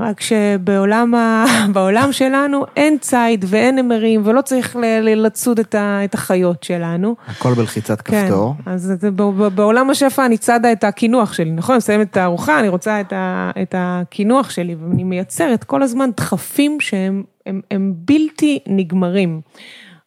[0.00, 1.44] רק שבעולם ה...
[2.12, 7.16] שלנו אין ציד ואין נמרים ולא צריך לצוד את החיות שלנו.
[7.26, 8.54] הכל בלחיצת כן, כפתור.
[8.64, 8.92] כן, אז
[9.54, 11.76] בעולם השפע אני צדה את הקינוח שלי, נכון?
[11.76, 13.50] מסיים את הארוחה, אני רוצה את, ה...
[13.62, 19.40] את הקינוח שלי ואני מייצרת כל הזמן דחפים שהם הם, הם בלתי נגמרים.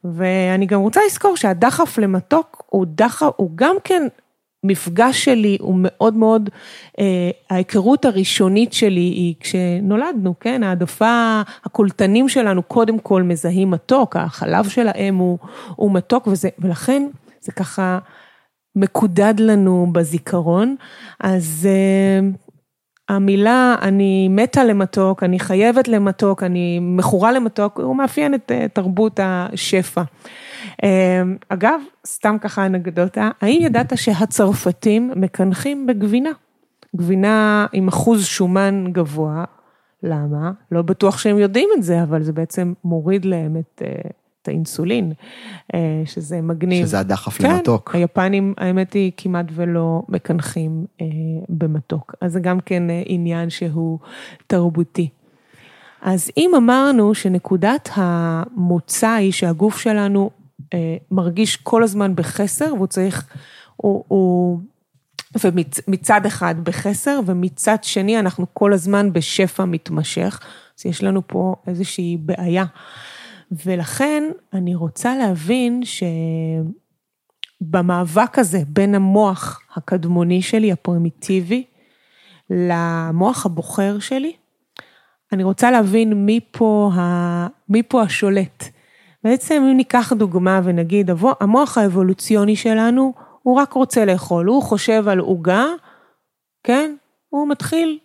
[0.03, 4.07] ואני גם רוצה לזכור שהדחף למתוק הוא דחף, הוא גם כן
[4.63, 6.49] המפגש שלי הוא מאוד מאוד,
[6.99, 14.69] אה, ההיכרות הראשונית שלי היא כשנולדנו, כן, העדפה, הקולטנים שלנו קודם כל מזהים מתוק, החלב
[14.69, 15.37] של האם הוא,
[15.75, 17.07] הוא מתוק וזה, ולכן
[17.41, 17.99] זה ככה
[18.75, 20.75] מקודד לנו בזיכרון,
[21.19, 22.29] אז אה,
[23.09, 29.19] המילה אני מתה למתוק, אני חייבת למתוק, אני מכורה למתוק, הוא מאפיין את אה, תרבות
[29.23, 30.01] השפע.
[30.83, 36.29] אמ, אגב, סתם ככה אנקדוטה, האם ידעת שהצרפתים מקנחים בגבינה?
[36.95, 39.43] גבינה עם אחוז שומן גבוה,
[40.03, 40.51] למה?
[40.71, 44.09] לא בטוח שהם יודעים את זה, אבל זה בעצם מוריד להם את, אה,
[44.41, 45.13] את האינסולין,
[45.73, 46.85] אה, שזה מגניב.
[46.85, 47.91] שזה הדחף כן, למתוק.
[47.91, 51.05] כן, היפנים, האמת היא, כמעט ולא מקנחים אה,
[51.49, 52.15] במתוק.
[52.21, 53.99] אז זה גם כן עניין שהוא
[54.47, 55.09] תרבותי.
[56.01, 60.29] אז אם אמרנו שנקודת המוצא היא שהגוף שלנו
[61.11, 63.27] מרגיש כל הזמן בחסר, והוא צריך,
[63.75, 64.59] הוא, הוא,
[65.43, 70.39] ומצד אחד בחסר, ומצד שני אנחנו כל הזמן בשפע מתמשך,
[70.79, 72.65] אז יש לנו פה איזושהי בעיה.
[73.65, 75.81] ולכן אני רוצה להבין
[77.61, 81.63] שבמאבק הזה בין המוח הקדמוני שלי, הפרימיטיבי,
[82.49, 84.33] למוח הבוחר שלי,
[85.31, 87.47] אני רוצה להבין מי פה, ה...
[87.69, 88.72] מי פה השולט.
[89.23, 91.09] בעצם אם ניקח דוגמה ונגיד,
[91.39, 95.65] המוח האבולוציוני שלנו, הוא רק רוצה לאכול, הוא חושב על עוגה,
[96.63, 96.95] כן?
[97.29, 97.99] הוא מתחיל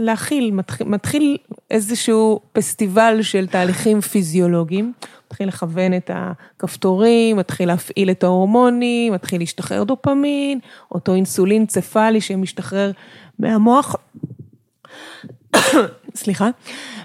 [0.00, 1.36] להכיל, מתחיל, מתחיל
[1.70, 4.92] איזשהו פסטיבל של תהליכים פיזיולוגיים,
[5.26, 10.58] מתחיל לכוון את הכפתורים, מתחיל להפעיל את ההורמונים, מתחיל להשתחרר דופמין,
[10.92, 12.90] אותו אינסולין צפלי שמשתחרר
[13.38, 13.96] מהמוח,
[16.14, 16.50] סליחה,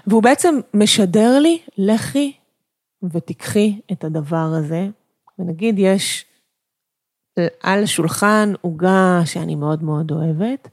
[0.06, 2.32] והוא בעצם משדר לי, לכי
[3.02, 4.88] ותיקחי את הדבר הזה,
[5.38, 6.24] ונגיד יש
[7.62, 10.68] על השולחן עוגה שאני מאוד מאוד אוהבת,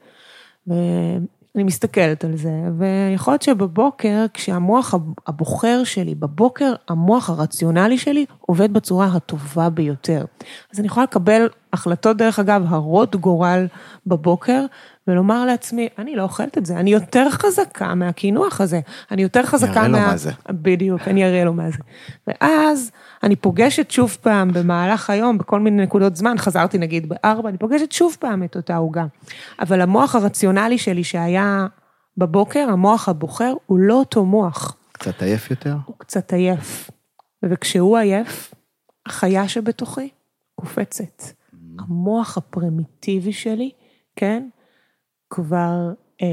[1.56, 4.94] אני מסתכלת על זה, ויכול להיות שבבוקר, כשהמוח
[5.28, 10.26] הבוחר שלי, בבוקר המוח הרציונלי שלי עובד בצורה הטובה ביותר.
[10.74, 13.68] אז אני יכולה לקבל החלטות, דרך אגב, הרות גורל
[14.08, 14.66] בבוקר,
[15.08, 18.80] ולומר לעצמי, אני לא אוכלת את זה, אני יותר חזקה מהקינוח הזה,
[19.12, 19.86] אני יותר חזקה מה...
[19.86, 20.32] אני אראה לו מה זה.
[20.50, 21.78] בדיוק, אני אראה לו מה זה.
[22.28, 22.92] ואז
[23.24, 27.92] אני פוגשת שוב פעם במהלך היום, בכל מיני נקודות זמן, חזרתי נגיד בארבע, אני פוגשת
[27.92, 29.06] שוב פעם את אותה עוגה.
[29.60, 31.68] אבל המוח הרציונלי שלי שהיה
[32.18, 34.78] בבוקר, המוח הבוחר, הוא לא אותו מוח.
[34.92, 35.76] קצת עייף יותר?
[35.86, 36.90] הוא קצת עייף.
[37.44, 38.54] וכשהוא עייף,
[39.06, 40.10] החיה שבתוכי
[40.56, 41.22] קופצת.
[41.22, 41.58] Mm.
[41.80, 43.72] המוח הפרימיטיבי שלי,
[44.16, 44.48] כן,
[45.34, 45.92] כבר,
[46.22, 46.28] אה,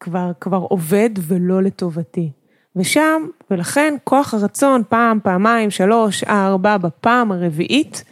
[0.00, 2.30] כבר, כבר עובד ולא לטובתי.
[2.76, 8.04] ושם, ולכן כוח הרצון פעם, פעמיים, שלוש, ארבע, בפעם הרביעית,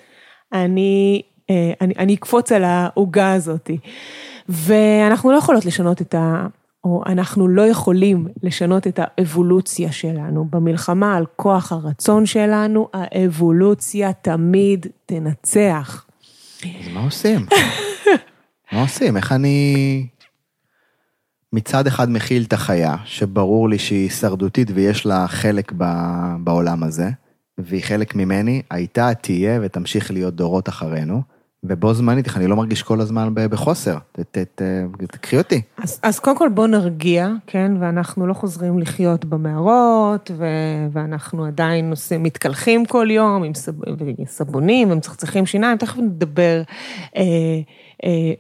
[0.53, 3.70] אני, אה, אני, אני אקפוץ על העוגה הזאת.
[4.49, 6.46] ואנחנו לא יכולות לשנות את ה...
[6.85, 10.44] או אנחנו לא יכולים לשנות את האבולוציה שלנו.
[10.51, 16.07] במלחמה על כוח הרצון שלנו, האבולוציה תמיד תנצח.
[16.62, 17.46] אז מה עושים?
[18.72, 19.16] מה עושים?
[19.16, 20.07] איך אני
[21.57, 25.73] מצד אחד מכיל את החיה, שברור לי שהיא הישרדותית ויש לה חלק
[26.38, 27.11] בעולם הזה,
[27.59, 31.23] והיא חלק ממני, הייתה, תהיה ותמשיך להיות דורות אחרינו,
[31.64, 33.99] ובו זמנית, איך אני לא מרגיש כל הזמן בחוסר,
[35.12, 35.62] תקחי אותי.
[35.79, 40.45] אז, אז קודם כל בוא נרגיע, כן, ואנחנו לא חוזרים לחיות במערות, ו,
[40.92, 43.73] ואנחנו עדיין עושים, מתקלחים כל יום עם סב,
[44.27, 46.62] סבונים ומצחצחים שיניים, תכף נדבר.
[47.16, 47.23] אה,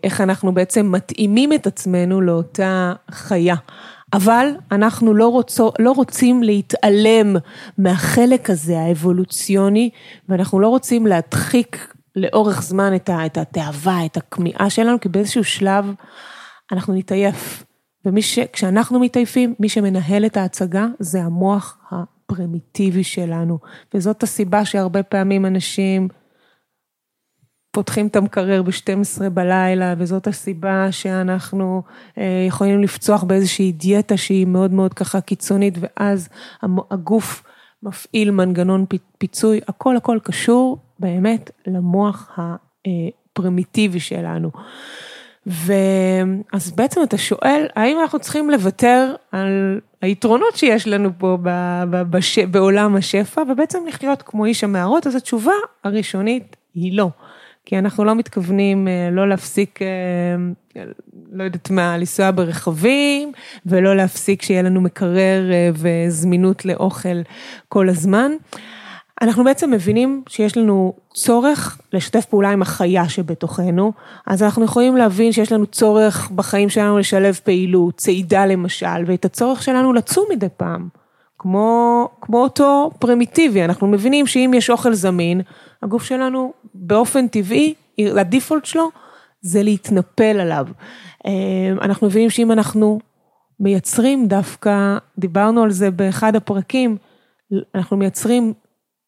[0.04, 3.54] איך אנחנו בעצם מתאימים את עצמנו לאותה חיה.
[4.12, 7.36] אבל אנחנו לא, רוצו, לא רוצים להתעלם
[7.78, 9.90] מהחלק הזה האבולוציוני,
[10.28, 15.44] ואנחנו לא רוצים להדחיק לאורך זמן את, ה, את התאווה, את הכמיהה שלנו, כי באיזשהו
[15.44, 15.94] שלב
[16.72, 17.64] אנחנו נתעייף.
[18.04, 23.58] וכשאנחנו מתעייפים, מי שמנהל את ההצגה זה המוח הפרימיטיבי שלנו.
[23.94, 26.08] וזאת הסיבה שהרבה פעמים אנשים
[27.76, 31.82] פותחים את המקרר ב-12 בלילה, וזאת הסיבה שאנחנו
[32.18, 36.28] אה, יכולים לפצוח באיזושהי דיאטה שהיא מאוד מאוד ככה קיצונית, ואז
[36.90, 37.42] הגוף
[37.82, 38.84] מפעיל מנגנון
[39.18, 44.50] פיצוי, הכל הכל קשור באמת למוח הפרימיטיבי שלנו.
[45.46, 51.38] ואז בעצם אתה שואל, האם אנחנו צריכים לוותר על היתרונות שיש לנו פה
[51.90, 52.38] בש...
[52.38, 55.06] בעולם השפע, ובעצם לחיות כמו איש המערות?
[55.06, 57.10] אז התשובה הראשונית היא לא.
[57.66, 60.86] כי אנחנו לא מתכוונים אה, לא להפסיק, אה,
[61.32, 63.32] לא יודעת מה, לנסוע ברכבים,
[63.66, 67.22] ולא להפסיק שיהיה לנו מקרר אה, וזמינות לאוכל
[67.68, 68.32] כל הזמן.
[69.22, 73.92] אנחנו בעצם מבינים שיש לנו צורך לשתף פעולה עם החיה שבתוכנו,
[74.26, 79.62] אז אנחנו יכולים להבין שיש לנו צורך בחיים שלנו לשלב פעילות, צעידה למשל, ואת הצורך
[79.62, 80.88] שלנו לצום מדי פעם.
[81.38, 85.40] כמו, כמו אותו פרימיטיבי, אנחנו מבינים שאם יש אוכל זמין,
[85.86, 88.90] הגוף שלנו באופן טבעי, לדיפולט שלו,
[89.40, 90.66] זה להתנפל עליו.
[91.26, 91.32] אה,
[91.82, 92.98] אנחנו מבינים שאם אנחנו
[93.60, 96.96] מייצרים דווקא, דיברנו על זה באחד הפרקים,
[97.74, 98.52] אנחנו מייצרים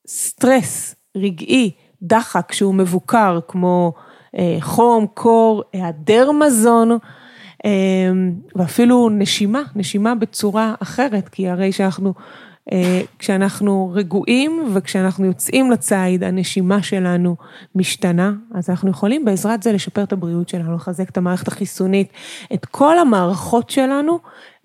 [0.09, 1.71] סטרס רגעי,
[2.03, 3.93] דחק שהוא מבוקר, כמו
[4.38, 6.91] אה, חום, קור, היעדר מזון,
[7.64, 8.11] אה,
[8.57, 12.14] ואפילו נשימה, נשימה בצורה אחרת, כי הרי שאנחנו
[13.18, 17.37] כשאנחנו רגועים וכשאנחנו יוצאים לציד, הנשימה שלנו
[17.74, 22.12] משתנה, אז אנחנו יכולים בעזרת זה לשפר את הבריאות שלנו, לחזק את המערכת החיסונית,
[22.54, 24.18] את כל המערכות שלנו,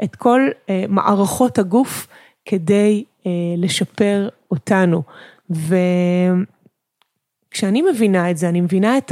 [0.04, 2.08] את כל אה, מערכות הגוף,
[2.46, 5.04] כדי אה, לשפר אותנו.
[7.50, 9.12] וכשאני מבינה את זה, אני מבינה את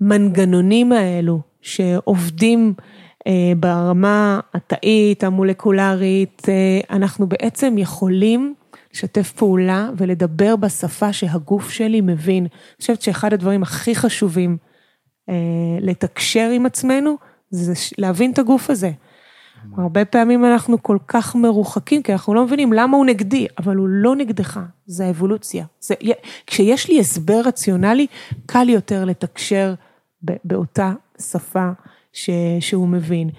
[0.00, 2.84] המנגנונים האלו שעובדים אה,
[3.56, 8.54] ברמה התאית, המולקולרית, אה, אנחנו בעצם יכולים
[8.94, 12.42] לשתף פעולה ולדבר בשפה שהגוף שלי מבין.
[12.42, 14.56] אני חושבת שאחד הדברים הכי חשובים
[15.28, 15.34] אה,
[15.80, 17.16] לתקשר עם עצמנו,
[17.50, 18.90] זה להבין את הגוף הזה.
[19.76, 23.88] הרבה פעמים אנחנו כל כך מרוחקים, כי אנחנו לא מבינים למה הוא נגדי, אבל הוא
[23.88, 25.64] לא נגדך, זה האבולוציה.
[25.80, 25.94] זה,
[26.46, 28.06] כשיש לי הסבר רציונלי,
[28.46, 29.74] קל יותר לתקשר
[30.44, 31.70] באותה שפה
[32.14, 33.30] ש, שהוא מבין.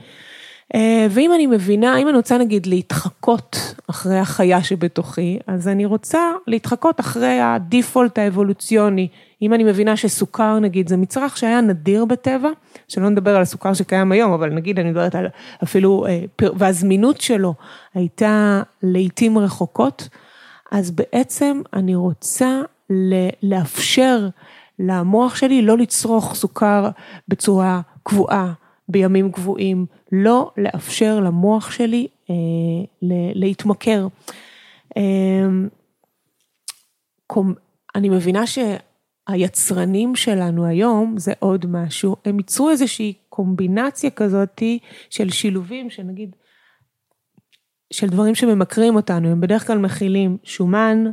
[0.75, 6.31] אה, ואם אני מבינה, אם אני רוצה נגיד להתחקות אחרי החיה שבתוכי, אז אני רוצה
[6.47, 9.07] להתחקות אחרי הדיפולט האבולוציוני.
[9.41, 12.49] אם אני מבינה שסוכר נגיד זה מצרך שהיה נדיר בטבע,
[12.87, 15.27] שלא נדבר על הסוכר שקיים היום, אבל נגיד אני מדברת על
[15.63, 16.23] אפילו, אה,
[16.55, 17.53] והזמינות שלו
[17.93, 20.09] הייתה לעיתים רחוקות,
[20.71, 22.61] אז בעצם אני רוצה
[23.43, 24.27] לאפשר
[24.79, 26.89] למוח שלי לא לצרוך סוכר
[27.27, 28.53] בצורה קבועה.
[28.89, 32.35] בימים קבועים, לא לאפשר למוח שלי אה,
[33.35, 34.07] להתמכר.
[34.97, 35.47] אה,
[37.95, 45.89] אני מבינה שהיצרנים שלנו היום, זה עוד משהו, הם ייצרו איזושהי קומבינציה כזאתי של שילובים,
[45.89, 46.35] שנגיד,
[47.93, 51.03] של דברים שממכרים אותנו, הם בדרך כלל מכילים שומן,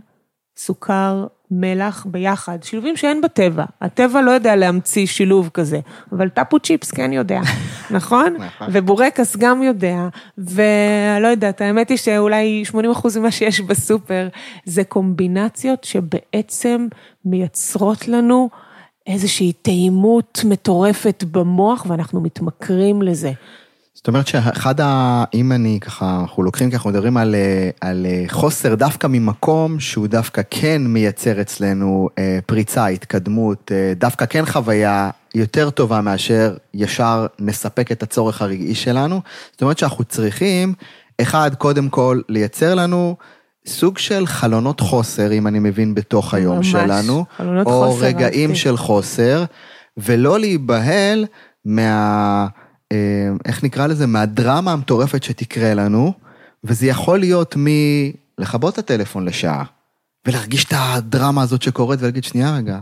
[0.57, 3.65] סוכר, מלח ביחד, שילובים שאין בטבע.
[3.81, 5.81] הטבע לא יודע להמציא שילוב כזה,
[6.13, 7.41] אבל טאפו צ'יפס כן יודע,
[7.91, 8.37] נכון?
[8.39, 8.69] נכון?
[8.73, 14.29] ובורקס גם יודע, ולא יודעת, האמת היא שאולי 80% ממה שיש בסופר,
[14.65, 16.89] זה קומבינציות שבעצם
[17.25, 18.49] מייצרות לנו
[19.07, 23.33] איזושהי טעימות מטורפת במוח, ואנחנו מתמכרים לזה.
[23.95, 25.25] זאת אומרת שאחד ה...
[25.35, 29.81] אם אני ככה, אנחנו לוקחים ככה, אנחנו מדברים על, אה, על אה, חוסר דווקא ממקום
[29.81, 37.27] שהוא דווקא כן מייצר אצלנו אה, פריצה, התקדמות, דווקא כן חוויה יותר טובה מאשר ישר
[37.39, 39.21] נספק את הצורך הרגעי שלנו.
[39.53, 40.75] זאת אומרת שאנחנו צריכים,
[41.23, 43.17] אחד, קודם כל, לייצר לנו
[43.67, 47.25] סוג של חלונות חוסר, אם אני מבין, בתוך היום ממש, שלנו.
[47.37, 47.87] חלונות או חוסר.
[47.87, 48.63] או רגעים אהבתי.
[48.63, 49.45] של חוסר,
[49.97, 51.27] ולא להיבהל
[51.65, 52.47] מה...
[52.93, 52.97] אה,
[53.45, 56.13] איך נקרא לזה, מהדרמה המטורפת שתקרה לנו,
[56.65, 57.57] וזה יכול להיות
[58.39, 59.65] מלכבות את הטלפון לשעה,
[60.27, 62.79] ולהרגיש את הדרמה הזאת שקורית ולהגיד, שנייה רגע,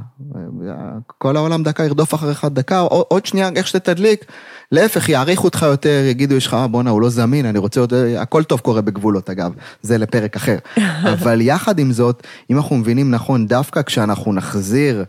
[1.18, 4.24] כל העולם דקה ירדוף אחריך דקה, עוד שנייה, איך שתדליק,
[4.72, 8.44] להפך, יעריכו אותך יותר, יגידו, יש לך, בואנה, הוא לא זמין, אני רוצה עוד, הכל
[8.44, 10.56] טוב קורה בגבולות, אגב, זה לפרק אחר.
[11.12, 15.04] אבל יחד עם זאת, אם אנחנו מבינים נכון, דווקא כשאנחנו נחזיר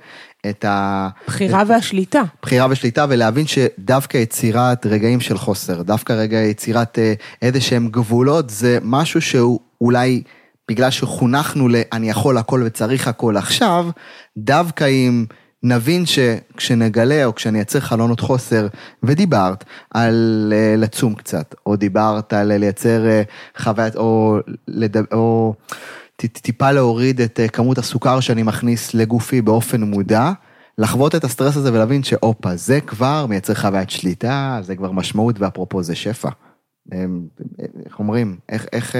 [0.49, 1.09] את ה...
[1.27, 2.21] בחירה והשליטה.
[2.41, 8.49] בחירה ושליטה, ולהבין שדווקא יצירת רגעים של חוסר, דווקא רגע יצירת אה, איזה שהם גבולות,
[8.49, 10.23] זה משהו שהוא אולי,
[10.69, 13.89] בגלל שחונכנו ל- אני יכול הכל וצריך הכל עכשיו,
[14.37, 15.25] דווקא אם
[15.63, 18.67] נבין שכשנגלה או כשאני אצר חלונות חוסר,
[19.03, 23.21] ודיברת על אה, לצום קצת, או דיברת על לייצר אה,
[23.57, 25.53] חוויית, או, לדבר, או
[26.27, 30.31] טיפה להוריד את אה, כמות הסוכר שאני מכניס לגופי באופן מודע,
[30.77, 35.83] לחוות את הסטרס הזה ולהבין שהופה, זה כבר מייצר חוויית שליטה, זה כבר משמעות, ואפרופו
[35.83, 36.29] זה שפע.
[37.85, 38.95] איך אומרים, איך, איך,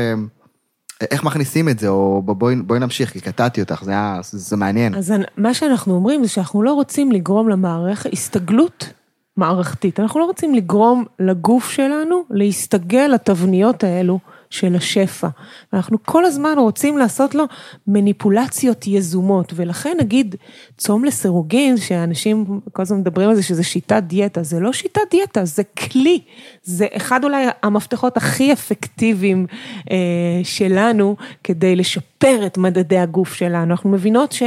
[1.11, 4.95] איך מכניסים את זה, או בואי, בואי נמשיך, כי קטעתי אותך, זה, היה, זה מעניין.
[4.95, 8.93] אז מה שאנחנו אומרים זה שאנחנו לא רוצים לגרום למערכת הסתגלות
[9.37, 14.19] מערכתית, אנחנו לא רוצים לגרום לגוף שלנו להסתגל לתבניות האלו.
[14.51, 15.27] של השפע.
[15.73, 17.43] ואנחנו כל הזמן רוצים לעשות לו
[17.87, 20.35] מניפולציות יזומות, ולכן נגיד
[20.77, 25.45] צום לסירוגין, שאנשים כל הזמן מדברים על זה שזה שיטת דיאטה, זה לא שיטת דיאטה,
[25.45, 26.19] זה כלי,
[26.63, 29.47] זה אחד אולי המפתחות הכי אפקטיביים
[29.91, 29.97] אה,
[30.43, 33.71] שלנו כדי לשפר את מדדי הגוף שלנו.
[33.71, 34.43] אנחנו מבינות ש...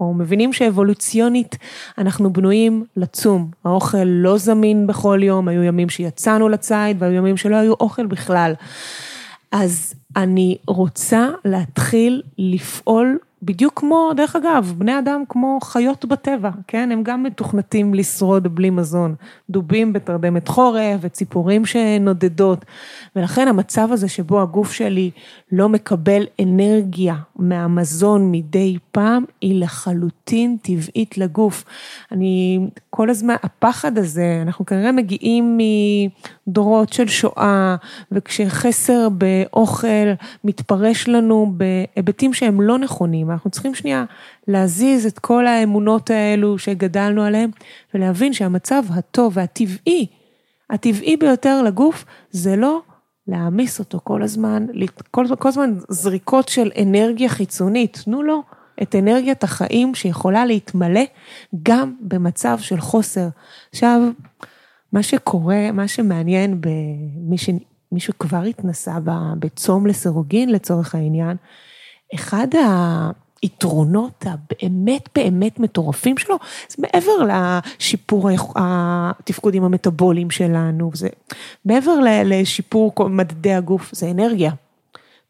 [0.00, 1.56] או מבינים שאבולוציונית
[1.98, 3.50] אנחנו בנויים לצום.
[3.64, 8.54] האוכל לא זמין בכל יום, היו ימים שיצאנו לציד והיו ימים שלא היו אוכל בכלל.
[9.56, 16.92] אז אני רוצה להתחיל לפעול בדיוק כמו, דרך אגב, בני אדם כמו חיות בטבע, כן?
[16.92, 19.14] הם גם מתוכנתים לשרוד בלי מזון.
[19.50, 22.64] דובים בתרדמת חורף וציפורים שנודדות.
[23.16, 25.10] ולכן המצב הזה שבו הגוף שלי
[25.52, 31.64] לא מקבל אנרגיה מהמזון מדי פעם, היא לחלוטין טבעית לגוף.
[32.12, 35.58] אני כל הזמן, הפחד הזה, אנחנו כנראה מגיעים
[36.46, 37.76] מדורות של שואה,
[38.12, 40.06] וכשחסר באוכל
[40.44, 43.30] מתפרש לנו בהיבטים שהם לא נכונים.
[43.34, 44.04] אנחנו צריכים שנייה
[44.48, 47.50] להזיז את כל האמונות האלו שגדלנו עליהן,
[47.94, 50.06] ולהבין שהמצב הטוב והטבעי,
[50.70, 52.82] הטבעי ביותר לגוף, זה לא
[53.26, 54.66] להעמיס אותו כל הזמן,
[55.10, 58.42] כל, כל הזמן זריקות של אנרגיה חיצונית, תנו לו
[58.82, 61.04] את אנרגיית החיים שיכולה להתמלא
[61.62, 63.28] גם במצב של חוסר.
[63.70, 64.00] עכשיו,
[64.92, 67.50] מה שקורה, מה שמעניין במי ש...
[67.94, 68.98] מי שכבר התנסה
[69.38, 71.36] בצום לסירוגין לצורך העניין,
[72.14, 72.48] אחד
[73.44, 81.08] היתרונות הבאמת באמת מטורפים שלו, זה מעבר לשיפור התפקודים המטאבוליים שלנו, זה
[81.64, 84.52] מעבר לשיפור מדדי הגוף, זה אנרגיה.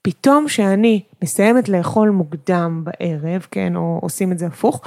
[0.02, 4.80] פתאום שאני מסיימת לאכול מוקדם בערב, כן, או עושים את זה הפוך,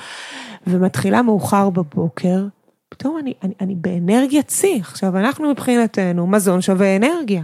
[0.68, 2.46] ומתחילה מאוחר בבוקר,
[2.90, 4.80] פתאום אני, אני, אני באנרגיית שיא.
[4.80, 7.44] עכשיו, אנחנו מבחינתנו, מזון שווה אנרגיה,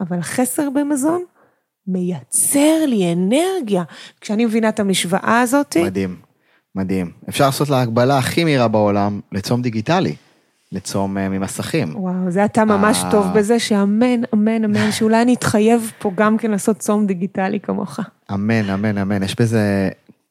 [0.00, 1.24] אבל חסר במזון
[1.86, 3.82] מייצר לי אנרגיה.
[4.20, 5.76] כשאני מבינה את המשוואה הזאת...
[5.76, 6.16] מדהים,
[6.74, 7.10] מדהים.
[7.28, 10.14] אפשר לעשות לה הגבלה הכי מהירה בעולם לצום דיגיטלי.
[10.72, 11.96] לצום אה, ממסכים.
[11.96, 13.10] וואו, זה אתה ממש אה.
[13.10, 18.00] טוב בזה, שאמן, אמן, אמן, שאולי אני אתחייב פה גם כן לעשות צום דיגיטלי כמוך.
[18.32, 19.22] אמן, אמן, אמן.
[19.22, 19.88] יש בזה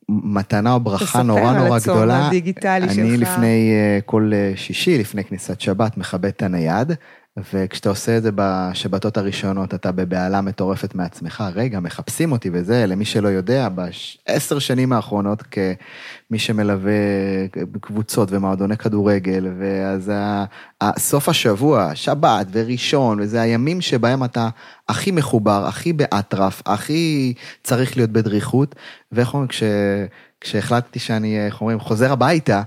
[0.09, 1.79] מתנה או ברכה נורא נורא גדולה.
[1.79, 2.99] תספר על הצום הדיגיטלי שלך.
[2.99, 6.93] אני לפני אה, כל שישי, לפני כניסת שבת, מכבד את הנייד.
[7.37, 13.05] וכשאתה עושה את זה בשבתות הראשונות, אתה בבהלה מטורפת מעצמך, רגע, מחפשים אותי וזה, למי
[13.05, 16.91] שלא יודע, בעשר שנים האחרונות, כמי שמלווה
[17.81, 20.11] קבוצות ומועדוני כדורגל, ואז
[20.97, 24.49] סוף השבוע, שבת וראשון, וזה הימים שבהם אתה
[24.89, 28.75] הכי מחובר, הכי באטרף, הכי צריך להיות בדריכות,
[29.11, 29.63] ואיך אומרים, כש...
[30.41, 32.61] כשהחלטתי שאני, איך אומרים, חוזר הביתה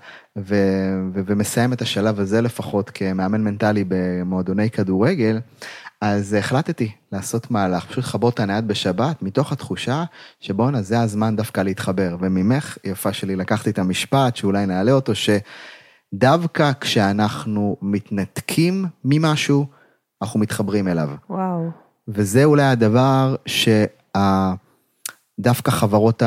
[1.26, 5.40] ומסיים את השלב הזה לפחות כמאמן מנטלי במועדוני כדורגל,
[6.00, 10.04] אז החלטתי לעשות מהלך, פשוט לכבות את הנייד בשבת, מתוך התחושה
[10.40, 12.16] שבואנה, זה הזמן דווקא להתחבר.
[12.20, 19.66] וממך, יפה שלי, לקחתי את המשפט, שאולי נעלה אותו, שדווקא כשאנחנו מתנתקים ממשהו,
[20.22, 21.08] אנחנו מתחברים אליו.
[21.30, 21.70] וואו.
[22.08, 23.84] וזה אולי הדבר שה...
[25.40, 26.22] דווקא חברות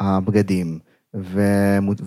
[0.00, 0.78] הבגדים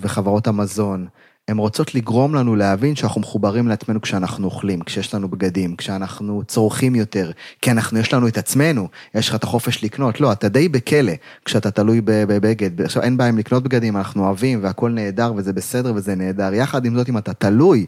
[0.01, 1.07] וחברות המזון,
[1.47, 6.95] הן רוצות לגרום לנו להבין שאנחנו מחוברים לעצמנו כשאנחנו אוכלים, כשיש לנו בגדים, כשאנחנו צורכים
[6.95, 7.31] יותר,
[7.61, 11.13] כי אנחנו, יש לנו את עצמנו, יש לך את החופש לקנות, לא, אתה די בכלא
[11.45, 15.93] כשאתה תלוי בבגד, עכשיו אין בעיה עם לקנות בגדים, אנחנו אוהבים והכל נהדר וזה בסדר
[15.95, 17.85] וזה נהדר, יחד עם זאת אם אתה תלוי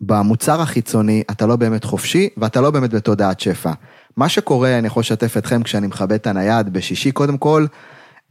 [0.00, 3.72] במוצר החיצוני, אתה לא באמת חופשי ואתה לא באמת בתודעת שפע.
[4.16, 7.66] מה שקורה, אני יכול לשתף אתכם כשאני מכבה את הנייד בשישי, קודם כל,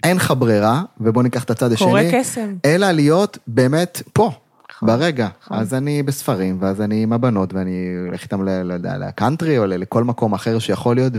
[0.04, 1.88] אין לך ברירה, ובוא ניקח את הצד השני.
[1.88, 2.56] קורה קסם.
[2.66, 4.32] אלא להיות באמת פה,
[4.72, 5.28] נכון, ברגע.
[5.44, 5.58] נכון.
[5.58, 10.04] אז אני בספרים, ואז אני עם הבנות, ואני הולך איתם, לא יודע, לקאנטרי, או לכל
[10.04, 11.14] מקום אחר שיכול להיות,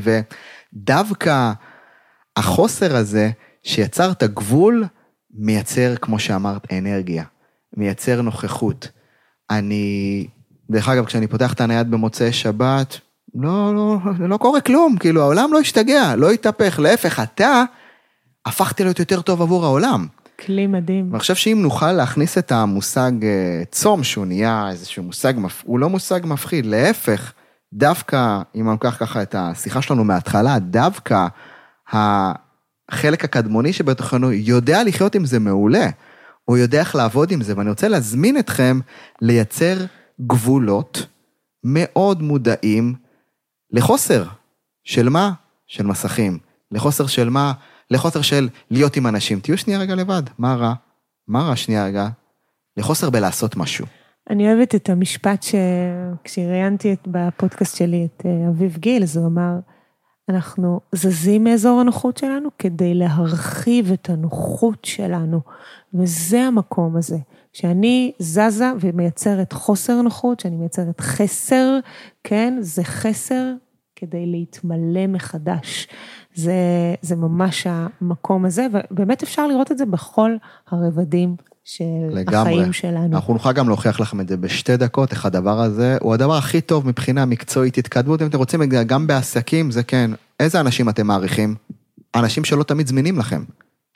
[0.74, 1.52] ודווקא
[2.36, 3.30] החוסר הזה,
[3.62, 4.84] שיצר את הגבול,
[5.34, 7.24] מייצר, כמו שאמרת, אנרגיה.
[7.76, 8.88] מייצר נוכחות.
[9.50, 10.26] אני,
[10.70, 13.00] דרך אגב, כשאני פותח את הנייד במוצאי שבת,
[13.34, 17.64] לא, לא, לא קורה כלום, כאילו העולם לא השתגע, לא התהפך, להפך, אתה
[18.46, 20.06] הפכת להיות יותר טוב עבור העולם.
[20.46, 21.08] כלי מדהים.
[21.10, 25.34] ואני חושב שאם נוכל להכניס את המושג אה, צום, שהוא נהיה איזשהו מושג,
[25.64, 27.32] הוא לא מושג מפחיד, להפך,
[27.72, 31.26] דווקא, אם אני לוקח ככה את השיחה שלנו מההתחלה, דווקא
[31.88, 35.86] החלק הקדמוני שבתוכנו יודע לחיות עם זה מעולה,
[36.44, 38.80] הוא יודע איך לעבוד עם זה, ואני רוצה להזמין אתכם
[39.22, 39.76] לייצר
[40.26, 41.06] גבולות
[41.64, 42.94] מאוד מודעים
[43.70, 44.24] לחוסר.
[44.84, 45.32] של מה?
[45.66, 46.38] של מסכים.
[46.70, 47.52] לחוסר של מה?
[47.90, 49.40] לחוסר של להיות עם אנשים.
[49.40, 50.74] תהיו שנייה רגע לבד, מה רע?
[51.28, 52.08] מה רע שנייה רגע?
[52.76, 53.86] לחוסר בלעשות משהו.
[54.30, 59.52] אני אוהבת את המשפט שכשראיינתי בפודקאסט שלי את אה, אביב גיל, אז הוא אמר,
[60.28, 65.40] אנחנו זזים מאזור הנוחות שלנו כדי להרחיב את הנוחות שלנו,
[65.94, 67.18] וזה המקום הזה.
[67.52, 71.78] כשאני זזה ומייצרת חוסר נוחות, כשאני מייצרת חסר,
[72.24, 73.52] כן, זה חסר
[73.96, 75.88] כדי להתמלא מחדש.
[76.34, 76.54] זה,
[77.02, 80.30] זה ממש המקום הזה, ובאמת אפשר לראות את זה בכל
[80.70, 82.38] הרבדים של לגמרי.
[82.38, 83.16] החיים שלנו.
[83.16, 86.60] אנחנו נוכל גם להוכיח לכם את זה בשתי דקות, איך הדבר הזה הוא הדבר הכי
[86.60, 90.10] טוב מבחינה מקצועית, התקדמות, אם אתם רוצים, גם בעסקים, זה כן,
[90.40, 91.54] איזה אנשים אתם מעריכים?
[92.14, 93.44] אנשים שלא תמיד זמינים לכם.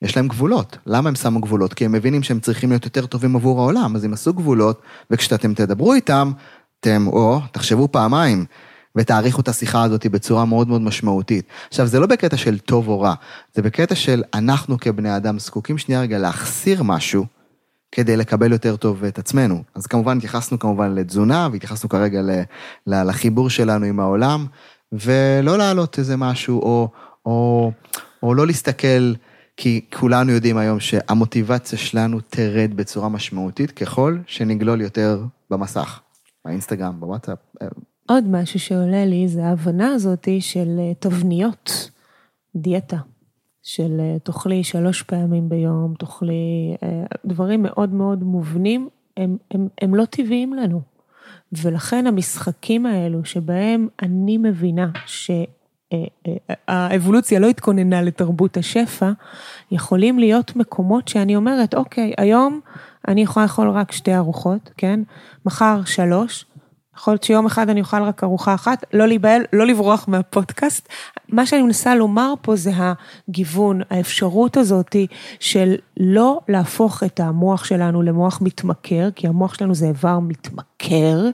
[0.02, 0.78] יש להם גבולות.
[0.86, 1.74] למה הם שמו גבולות?
[1.74, 5.54] כי הם מבינים שהם צריכים להיות יותר טובים עבור העולם, אז הם עשו גבולות, וכשאתם
[5.54, 6.32] תדברו איתם,
[6.80, 8.44] אתם, או, תחשבו פעמיים.
[8.96, 11.44] ותעריכו את השיחה הזאת בצורה מאוד מאוד משמעותית.
[11.68, 13.14] עכשיו, זה לא בקטע של טוב או רע,
[13.54, 17.24] זה בקטע של אנחנו כבני אדם זקוקים שנייה רגע להחסיר משהו
[17.92, 19.62] כדי לקבל יותר טוב את עצמנו.
[19.74, 22.20] אז כמובן התייחסנו כמובן לתזונה, והתייחסנו כרגע
[22.86, 24.46] לחיבור שלנו עם העולם,
[24.92, 26.88] ולא להעלות איזה משהו, או,
[27.26, 27.72] או,
[28.22, 29.12] או לא להסתכל,
[29.56, 36.00] כי כולנו יודעים היום שהמוטיבציה שלנו תרד בצורה משמעותית ככל שנגלול יותר במסך,
[36.44, 37.38] באינסטגרם, בוואטסאפ,
[38.08, 41.90] עוד משהו שעולה לי זה ההבנה הזאת של אה, תבניות,
[42.56, 42.96] דיאטה,
[43.62, 49.94] של אה, תאכלי שלוש פעמים ביום, תאכלי אה, דברים מאוד מאוד מובנים, הם, הם, הם
[49.94, 50.80] לא טבעיים לנו.
[51.52, 54.90] ולכן המשחקים האלו שבהם אני מבינה
[56.66, 59.10] שהאבולוציה לא התכוננה לתרבות השפע,
[59.70, 62.60] יכולים להיות מקומות שאני אומרת, אוקיי, היום
[63.08, 65.00] אני יכולה לאכול רק שתי ארוחות, כן?
[65.46, 66.44] מחר שלוש,
[66.98, 70.88] יכול להיות שיום אחד אני אוכל רק ארוחה אחת, לא להיבהל, לא לברוח מהפודקאסט.
[71.28, 72.70] מה שאני מנסה לומר פה זה
[73.28, 74.96] הגיוון, האפשרות הזאת
[75.40, 81.30] של לא להפוך את המוח שלנו למוח מתמכר, כי המוח שלנו זה איבר מתמכר,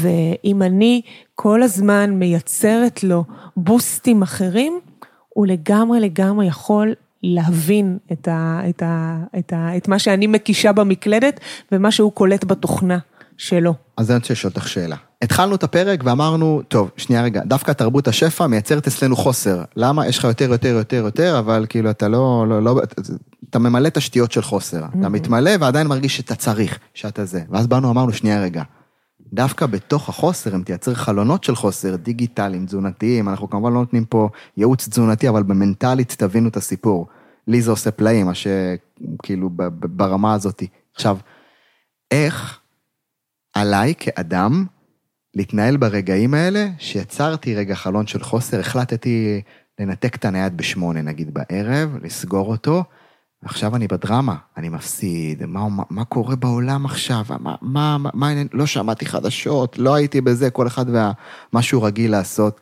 [0.00, 1.02] ואם אני
[1.34, 3.24] כל הזמן מייצרת לו
[3.56, 4.80] בוסטים אחרים,
[5.28, 10.72] הוא לגמרי לגמרי יכול להבין את, ה, את, ה, את, ה, את מה שאני מקישה
[10.72, 11.40] במקלדת
[11.72, 12.98] ומה שהוא קולט בתוכנה.
[13.36, 13.74] שלו.
[13.96, 14.96] אז אני רוצה לשאול אותך שאלה.
[15.22, 19.62] התחלנו את הפרק ואמרנו, טוב, שנייה רגע, דווקא תרבות השפע מייצרת אצלנו חוסר.
[19.76, 20.06] למה?
[20.06, 22.80] יש לך יותר, יותר, יותר, יותר, אבל כאילו אתה לא, לא, לא,
[23.50, 24.84] אתה ממלא תשתיות של חוסר.
[25.00, 27.42] אתה מתמלא ועדיין מרגיש שאתה צריך, שאתה זה.
[27.50, 28.62] ואז באנו, אמרנו, שנייה רגע,
[29.32, 34.28] דווקא בתוך החוסר, אם תייצר חלונות של חוסר, דיגיטליים, תזונתיים, אנחנו כמובן לא נותנים פה
[34.56, 37.06] ייעוץ תזונתי, אבל במנטלית תבינו את הסיפור.
[37.48, 40.62] לי זה עושה פלאים, מה שכאילו ברמה הזאת.
[40.94, 41.16] עכשיו,
[42.10, 42.60] איך
[43.56, 44.66] עליי כאדם
[45.34, 49.40] להתנהל ברגעים האלה, שיצרתי רגע חלון של חוסר, החלטתי
[49.80, 52.84] לנתק את הנייד בשמונה נגיד בערב, לסגור אותו,
[53.42, 58.32] ועכשיו אני בדרמה, אני מפסיד, מה, מה, מה קורה בעולם עכשיו, מה, מה, מה, מה,
[58.52, 62.60] לא שמעתי חדשות, לא הייתי בזה, כל אחד ומה שהוא רגיל לעשות.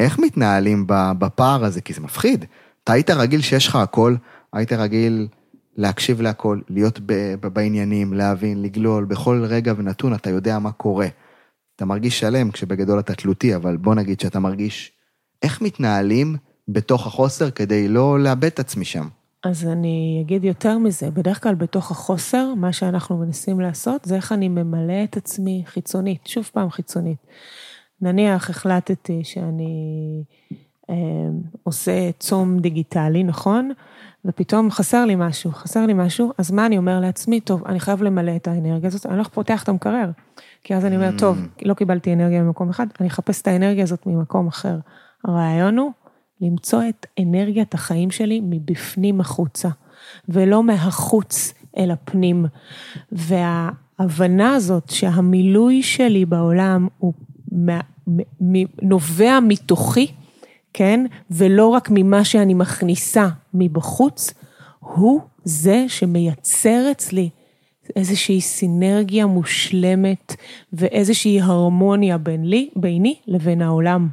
[0.00, 0.84] איך מתנהלים
[1.18, 1.80] בפער הזה?
[1.80, 2.44] כי זה מפחיד.
[2.84, 4.14] אתה היית רגיל שיש לך הכל,
[4.52, 5.28] היית רגיל
[5.76, 7.00] להקשיב להכל, להיות
[7.52, 11.06] בעניינים, להבין, לגלול, בכל רגע ונתון אתה יודע מה קורה.
[11.76, 14.92] אתה מרגיש שלם כשבגדול אתה תלותי, אבל בוא נגיד שאתה מרגיש
[15.42, 16.36] איך מתנהלים
[16.68, 19.08] בתוך החוסר כדי לא לאבד את עצמי שם.
[19.44, 24.32] אז אני אגיד יותר מזה, בדרך כלל בתוך החוסר, מה שאנחנו מנסים לעשות זה איך
[24.32, 27.18] אני ממלא את עצמי חיצונית, שוב פעם חיצונית.
[28.00, 30.24] נניח החלטתי שאני
[31.62, 33.70] עושה צום דיגיטלי, נכון?
[34.24, 37.40] ופתאום חסר לי משהו, חסר לי משהו, אז מה אני אומר לעצמי?
[37.40, 40.10] טוב, אני חייב למלא את האנרגיה הזאת, אני הולך פותח את המקרר.
[40.64, 41.62] כי אז אני אומר, טוב, mm.
[41.62, 44.78] לא קיבלתי אנרגיה ממקום אחד, אני אחפש את האנרגיה הזאת ממקום אחר.
[45.24, 45.90] הרעיון הוא
[46.40, 49.68] למצוא את אנרגיית החיים שלי מבפנים החוצה,
[50.28, 52.46] ולא מהחוץ אל הפנים.
[53.12, 57.12] וההבנה הזאת שהמילוי שלי בעולם הוא
[58.82, 60.12] נובע מתוכי,
[60.74, 61.06] כן?
[61.30, 64.34] ולא רק ממה שאני מכניסה מבחוץ,
[64.80, 67.28] הוא זה שמייצר אצלי
[67.96, 70.36] איזושהי סינרגיה מושלמת
[70.72, 74.08] ואיזושהי הרמוניה בין לי, ביני לבין העולם.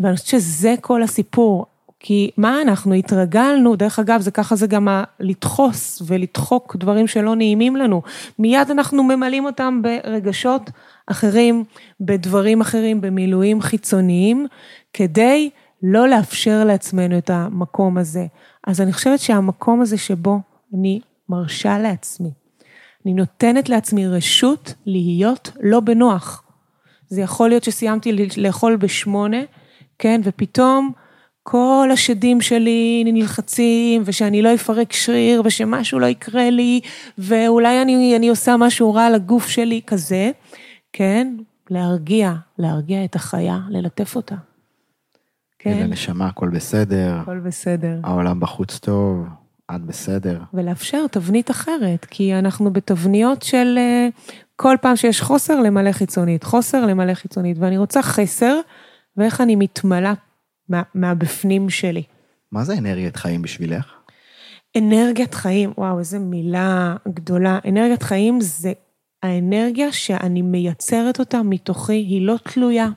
[0.00, 1.66] ואני חושבת שזה כל הסיפור.
[2.00, 4.88] כי מה אנחנו התרגלנו, דרך אגב, זה ככה זה גם
[5.20, 8.02] לדחוס ולדחוק דברים שלא נעימים לנו.
[8.38, 10.70] מיד אנחנו ממלאים אותם ברגשות
[11.06, 11.64] אחרים,
[12.00, 14.46] בדברים אחרים, במילואים חיצוניים,
[14.92, 15.50] כדי
[15.82, 18.26] לא לאפשר לעצמנו את המקום הזה.
[18.66, 20.38] אז אני חושבת שהמקום הזה שבו
[20.74, 22.30] אני מרשה לעצמי,
[23.06, 26.42] אני נותנת לעצמי רשות להיות לא בנוח.
[27.08, 29.40] זה יכול להיות שסיימתי לאכול בשמונה,
[29.98, 30.92] כן, ופתאום
[31.42, 36.80] כל השדים שלי נלחצים, ושאני לא אפרק שריר, ושמשהו לא יקרה לי,
[37.18, 40.30] ואולי אני, אני עושה משהו רע לגוף שלי, כזה,
[40.92, 41.36] כן,
[41.70, 44.34] להרגיע, להרגיע את החיה, ללטף אותה.
[45.74, 45.82] כן.
[45.82, 47.14] לנשמה, הכל בסדר.
[47.20, 48.00] הכל בסדר.
[48.04, 49.26] העולם בחוץ טוב,
[49.74, 50.40] את בסדר.
[50.54, 54.08] ולאפשר תבנית אחרת, כי אנחנו בתבניות של אה,
[54.56, 58.60] כל פעם שיש חוסר, למלא חיצונית, חוסר, למלא חיצונית, ואני רוצה חסר,
[59.16, 60.12] ואיך אני מתמלאה
[60.68, 62.02] מה, מהבפנים שלי.
[62.52, 63.92] מה זה אנרגיית חיים בשבילך?
[64.78, 67.58] אנרגיית חיים, וואו, איזה מילה גדולה.
[67.68, 68.72] אנרגיית חיים זה
[69.22, 72.88] האנרגיה שאני מייצרת אותה מתוכי, היא לא תלויה.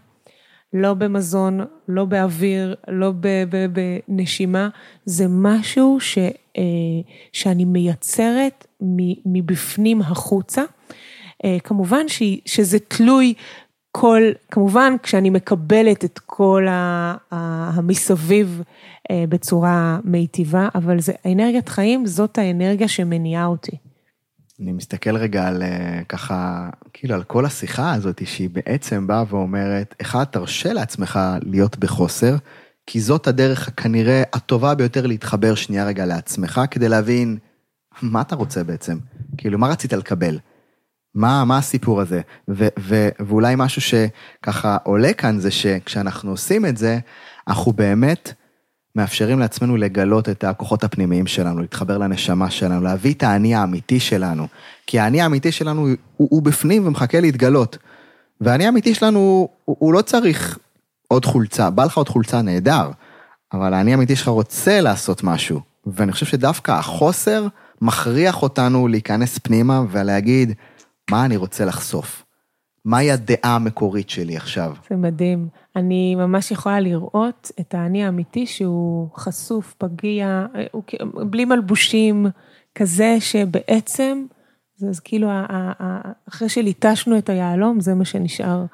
[0.74, 1.60] לא במזון,
[1.90, 3.12] לא באוויר, לא
[4.08, 4.70] בנשימה,
[5.06, 6.18] זה משהו ש,
[6.58, 6.64] אה,
[7.34, 8.68] שאני מייצרת
[9.26, 10.64] מבפנים החוצה.
[11.46, 12.06] אה, כמובן
[12.46, 13.34] שזה תלוי
[13.92, 14.22] כל,
[14.52, 16.66] כמובן כשאני מקבלת את כל
[17.32, 18.62] המסביב
[19.12, 23.89] אה, בצורה מיטיבה, אבל זה אנרגיית חיים, זאת האנרגיה שמניעה אותי.
[24.62, 29.96] אני מסתכל רגע על אה, ככה, כאילו על כל השיחה הזאת, שהיא בעצם באה ואומרת,
[30.02, 32.36] אחד, תרשה לעצמך להיות בחוסר,
[32.86, 37.38] כי זאת הדרך כנראה הטובה ביותר להתחבר שנייה רגע לעצמך, כדי להבין
[38.02, 38.98] מה אתה רוצה בעצם,
[39.38, 40.40] כאילו, מה רצית לקבל?
[41.16, 42.22] מה, מה הסיפור הזה?
[42.50, 47.00] ו, ו, ואולי משהו שככה עולה כאן זה שכשאנחנו עושים את זה,
[47.48, 48.34] אנחנו באמת
[49.00, 54.48] מאפשרים לעצמנו לגלות את הכוחות הפנימיים שלנו, להתחבר לנשמה שלנו, להביא את האני האמיתי שלנו.
[54.88, 55.88] כי האני האמיתי שלנו
[56.18, 57.78] הוא, הוא בפנים ומחכה להתגלות.
[58.42, 59.20] והאני האמיתי שלנו,
[59.66, 60.58] הוא, הוא לא צריך
[61.08, 62.92] עוד חולצה, בא לך עוד חולצה נהדר,
[63.54, 65.62] אבל האני האמיתי שלך רוצה לעשות משהו.
[65.88, 67.48] ואני חושב שדווקא החוסר
[67.82, 70.54] מכריח אותנו להיכנס פנימה ולהגיד,
[71.12, 72.24] מה אני רוצה לחשוף?
[72.86, 74.74] מהי הדעה המקורית שלי עכשיו?
[74.90, 75.48] זה מדהים.
[75.76, 80.84] אני ממש יכולה לראות את האני האמיתי שהוא חשוף, פגיע, הוא,
[81.30, 82.26] בלי מלבושים,
[82.76, 84.26] כזה שבעצם,
[84.76, 85.30] זה אז כאילו,
[86.30, 88.66] אחרי שליטשנו את היהלום, זה מה שנשאר.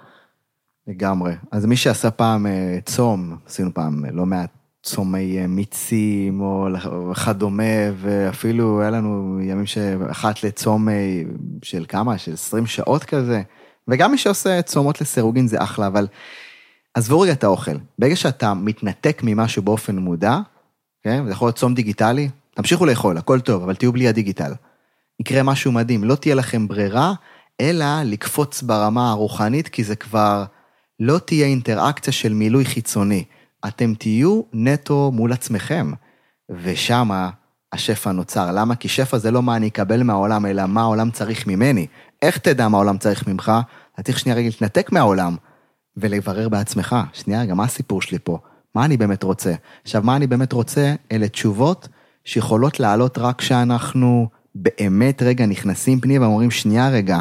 [0.87, 1.33] לגמרי.
[1.51, 4.49] אז מי שעשה פעם אה, צום, עשינו פעם לא מעט
[4.83, 6.67] צומי אה, מיצים או
[7.11, 11.21] וכדומה, ואפילו היה לנו ימים שאחת לצום אה,
[11.63, 12.17] של כמה?
[12.17, 13.41] של 20 שעות כזה.
[13.87, 16.07] וגם מי שעושה צומות לסירוגין זה אחלה, אבל
[16.93, 17.75] עזבו רגע את האוכל.
[17.99, 20.39] ברגע שאתה מתנתק ממשהו באופן מודע,
[21.03, 21.25] כן?
[21.25, 24.53] זה יכול להיות צום דיגיטלי, תמשיכו לאכול, הכל טוב, אבל תהיו בלי הדיגיטל.
[25.19, 27.13] יקרה משהו מדהים, לא תהיה לכם ברירה,
[27.61, 30.43] אלא לקפוץ ברמה הרוחנית, כי זה כבר
[30.99, 33.23] לא תהיה אינטראקציה של מילוי חיצוני.
[33.67, 35.91] אתם תהיו נטו מול עצמכם,
[36.49, 37.29] ושמה
[37.73, 38.51] השפע נוצר.
[38.51, 38.75] למה?
[38.75, 41.87] כי שפע זה לא מה אני אקבל מהעולם, אלא מה העולם צריך ממני.
[42.21, 43.51] איך תדע מה העולם צריך ממך?
[43.93, 45.35] אתה צריך שנייה רגע להתנתק מהעולם
[45.97, 46.95] ולברר בעצמך.
[47.13, 48.39] שנייה רגע, מה הסיפור שלי פה?
[48.75, 49.53] מה אני באמת רוצה?
[49.83, 50.93] עכשיו, מה אני באמת רוצה?
[51.11, 51.87] אלה תשובות
[52.23, 57.19] שיכולות לעלות רק כשאנחנו באמת רגע נכנסים פנימה ואומרים, שנייה רגע,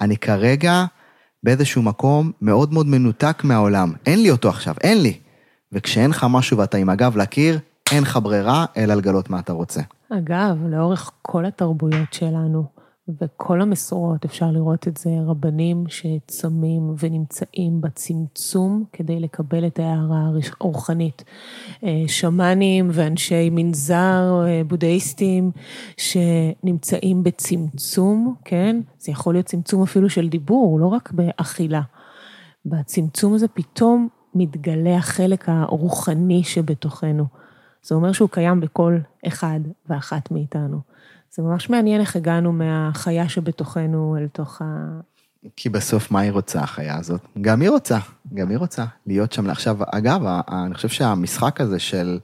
[0.00, 0.84] אני כרגע
[1.42, 3.92] באיזשהו מקום מאוד מאוד מנותק מהעולם.
[4.06, 5.18] אין לי אותו עכשיו, אין לי.
[5.72, 7.58] וכשאין לך משהו ואתה עם הגב לקיר,
[7.92, 9.80] אין לך ברירה אלא לגלות מה אתה רוצה.
[10.12, 12.64] אגב, לאורך כל התרבויות שלנו,
[13.08, 20.30] וכל המסורות, אפשר לראות את זה, רבנים שצמים ונמצאים בצמצום כדי לקבל את ההערה
[20.60, 21.24] הרוחנית.
[21.84, 25.50] אה, שמאנים ואנשי מנזר אה, בודהיסטים
[25.96, 28.80] שנמצאים בצמצום, כן?
[28.98, 31.82] זה יכול להיות צמצום אפילו של דיבור, לא רק באכילה.
[32.66, 37.24] בצמצום הזה פתאום מתגלה החלק הרוחני שבתוכנו.
[37.82, 40.93] זה אומר שהוא קיים בכל אחד ואחת מאיתנו.
[41.36, 44.64] זה ממש מעניין איך הגענו מהחיה שבתוכנו אל תוך ה...
[45.56, 47.20] כי בסוף מה היא רוצה, החיה הזאת?
[47.40, 47.98] גם היא רוצה,
[48.34, 49.50] גם היא רוצה להיות שם.
[49.50, 52.18] עכשיו, אגב, אני חושב שהמשחק הזה של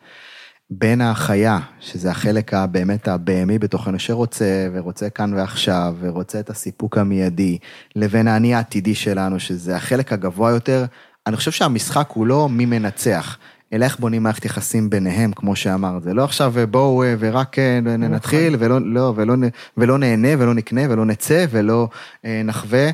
[0.70, 7.58] בין החיה, שזה החלק הבאמת הבהמי בתוכנו, שרוצה ורוצה כאן ועכשיו, ורוצה את הסיפוק המיידי,
[7.96, 10.84] לבין האני העתידי שלנו, שזה החלק הגבוה יותר,
[11.26, 13.38] אני חושב שהמשחק הוא לא מי מנצח,
[13.72, 16.02] אלא איך בונים מערכת יחסים ביניהם, כמו שאמרת.
[16.02, 19.34] זה לא עכשיו בואו אה, ורק אה, נתחיל, ולא, לא, ולא,
[19.76, 21.88] ולא נהנה ולא נקנה ולא נצא ולא
[22.24, 22.90] אה, נחווה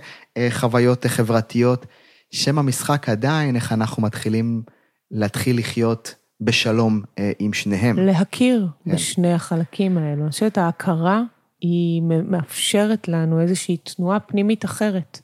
[0.50, 1.86] חוויות חברתיות.
[2.30, 4.62] שם המשחק עדיין, איך אנחנו מתחילים
[5.10, 7.02] להתחיל לחיות בשלום
[7.38, 7.98] עם שניהם.
[7.98, 8.90] להכיר כן.
[8.92, 10.22] בשני החלקים האלו.
[10.22, 11.22] אני חושבת ההכרה
[11.60, 15.20] היא מאפשרת לנו איזושהי תנועה פנימית אחרת.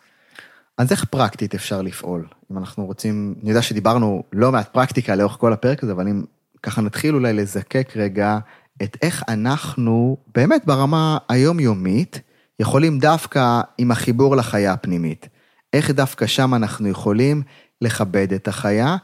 [0.83, 2.27] אז איך פרקטית אפשר לפעול?
[2.53, 6.23] אם אנחנו רוצים, אני יודע שדיברנו לא מעט פרקטיקה לאורך כל הפרק הזה, אבל אם
[6.63, 8.39] ככה נתחיל אולי לזקק רגע
[8.83, 12.21] את איך אנחנו, באמת ברמה היומיומית,
[12.61, 15.29] יכולים דווקא עם החיבור לחיה הפנימית.
[15.73, 17.43] איך דווקא שם אנחנו יכולים
[17.81, 18.97] לכבד את החיה,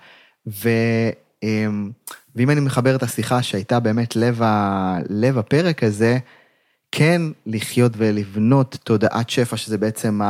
[0.47, 0.69] ו...
[2.37, 4.97] ואם אני מחבר את השיחה שהייתה באמת לב, ה...
[5.09, 6.19] לב הפרק הזה,
[6.93, 10.21] כן לחיות ולבנות תודעת שפע, שזה בעצם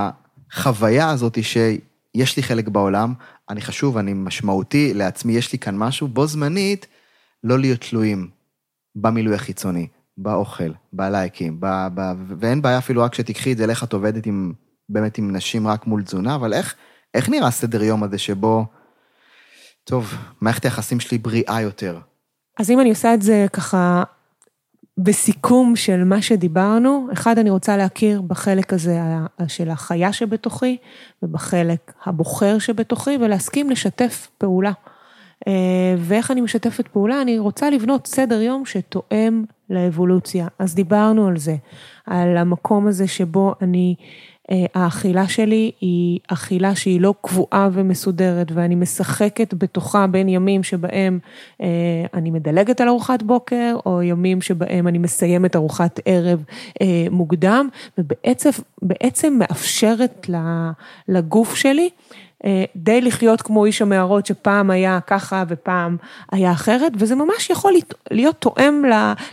[0.52, 3.14] החוויה הזאת שיש לי חלק בעולם,
[3.50, 6.86] אני חשוב, אני משמעותי לעצמי, יש לי כאן משהו, בו זמנית,
[7.44, 8.30] לא להיות תלויים
[8.94, 9.86] במילוי החיצוני,
[10.16, 12.00] באוכל, בלייקים, ב, ב,
[12.38, 14.52] ואין בעיה אפילו רק שתיקחי את זה, איך את עובדת עם,
[14.88, 16.74] באמת עם נשים רק מול תזונה, אבל איך,
[17.14, 18.66] איך נראה סדר יום הזה שבו,
[19.84, 21.98] טוב, מערכת היחסים שלי בריאה יותר.
[22.58, 24.02] אז אם אני עושה את זה ככה
[24.98, 29.00] בסיכום של מה שדיברנו, אחד, אני רוצה להכיר בחלק הזה
[29.48, 30.76] של החיה שבתוכי
[31.22, 34.72] ובחלק הבוחר שבתוכי, ולהסכים לשתף פעולה.
[35.48, 37.22] אה, ואיך אני משתפת פעולה?
[37.22, 40.48] אני רוצה לבנות סדר יום שתואם לאבולוציה.
[40.58, 41.56] אז דיברנו על זה,
[42.06, 43.94] על המקום הזה שבו אני
[44.74, 51.18] האכילה שלי היא אכילה שהיא לא קבועה ומסודרת, ואני משחקת בתוכה בין ימים שבהם
[51.62, 51.66] אה,
[52.14, 56.44] אני מדלגת על ארוחת בוקר, או ימים שבהם אני מסיימת ארוחת ערב
[56.82, 57.68] אה, מוקדם,
[57.98, 60.30] ובעצם מאפשרת
[61.08, 62.27] לגוף שלי אה,
[62.76, 65.96] די לחיות כמו איש המערות שפעם היה ככה ופעם
[66.32, 67.72] היה אחרת, וזה ממש יכול
[68.10, 68.82] להיות תואם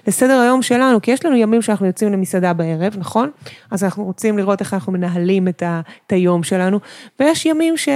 [0.07, 3.31] לסדר היום שלנו, כי יש לנו ימים שאנחנו יוצאים למסעדה בערב, נכון?
[3.71, 5.63] אז אנחנו רוצים לראות איך אנחנו מנהלים את,
[6.09, 6.79] היום שלנו,
[7.19, 7.89] ויש ימים ש...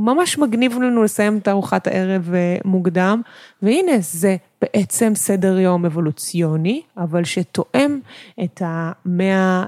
[0.00, 3.22] ממש מגניב לנו לסיים את ארוחת הערב אה, מוקדם,
[3.62, 8.00] והנה זה בעצם סדר יום אבולוציוני, אבל שתואם
[8.44, 9.64] את המאה,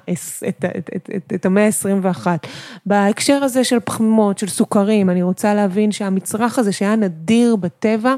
[1.35, 2.27] את, המאה ה-21.
[2.87, 8.15] בהקשר הזה של פחמימות, של סוכרים, אני רוצה להבין שהמצרך הזה שהיה נדיר בטבע,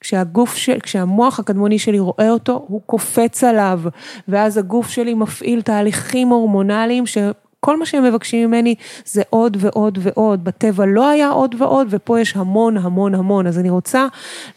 [0.00, 3.80] כשהגוף של, כשהמוח הקדמוני שלי רואה אותו, הוא קופץ עליו,
[4.28, 7.18] ואז הגוף שלי מפעיל תהליכים הורמונליים ש...
[7.64, 10.44] כל מה שהם מבקשים ממני זה עוד ועוד ועוד.
[10.44, 13.46] בטבע לא היה עוד ועוד, ופה יש המון המון המון.
[13.46, 14.06] אז אני רוצה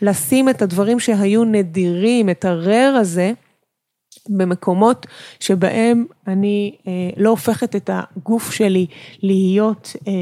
[0.01, 3.31] לשים את הדברים שהיו נדירים, את הרר הזה,
[4.29, 5.05] במקומות
[5.39, 8.85] שבהם אני אה, לא הופכת את הגוף שלי
[9.21, 10.13] להיות אה,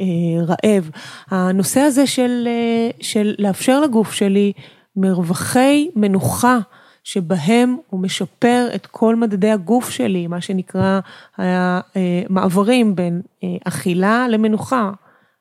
[0.00, 0.90] אה, רעב.
[1.30, 4.52] הנושא הזה של, אה, של לאפשר לגוף שלי
[4.96, 6.58] מרווחי מנוחה.
[7.06, 11.00] שבהם הוא משפר את כל מדדי הגוף שלי, מה שנקרא
[11.38, 14.90] המעברים אה, בין אה, אכילה למנוחה.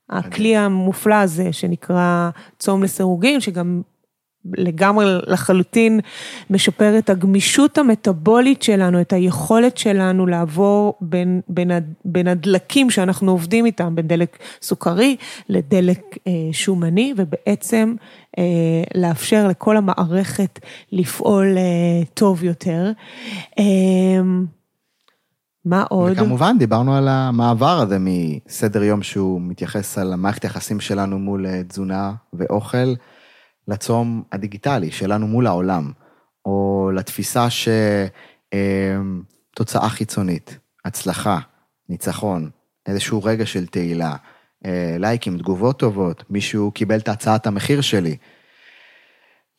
[0.09, 3.81] הכלי המופלא הזה שנקרא צום לסירוגין, שגם
[4.57, 5.99] לגמרי לחלוטין
[6.49, 11.71] משפר את הגמישות המטבולית שלנו, את היכולת שלנו לעבור בין, בין,
[12.05, 15.15] בין הדלקים שאנחנו עובדים איתם, בין דלק סוכרי
[15.49, 17.95] לדלק אה, שומני, ובעצם
[18.37, 18.43] אה,
[18.95, 20.59] לאפשר לכל המערכת
[20.91, 22.91] לפעול אה, טוב יותר.
[23.59, 23.63] אה,
[25.65, 26.11] מה עוד?
[26.11, 31.61] וכמובן דיברנו על המעבר הזה מסדר יום שהוא מתייחס על המערכת היחסים שלנו מול אה,
[31.67, 32.93] תזונה ואוכל,
[33.67, 35.91] לצום הדיגיטלי שלנו מול העולם,
[36.45, 38.53] או לתפיסה שתוצאה
[39.83, 41.39] אה, חיצונית, הצלחה,
[41.89, 42.49] ניצחון,
[42.85, 44.15] איזשהו רגע של תהילה,
[44.65, 48.17] אה, לייקים, תגובות טובות, מישהו קיבל את הצעת המחיר שלי.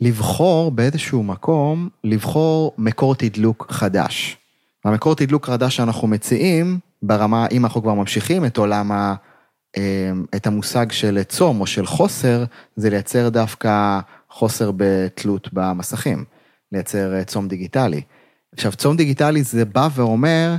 [0.01, 4.37] לבחור באיזשהו מקום, לבחור מקור תדלוק חדש.
[4.85, 9.15] והמקור תדלוק חדש שאנחנו מציעים, ברמה, אם אנחנו כבר ממשיכים את עולם ה...
[9.77, 12.45] אמ, את המושג של צום או של חוסר,
[12.77, 14.01] זה לייצר דווקא
[14.31, 16.25] חוסר בתלות במסכים,
[16.73, 18.03] לייצר אה, צום דיגיטלי.
[18.55, 20.55] עכשיו, צום דיגיטלי זה בא ואומר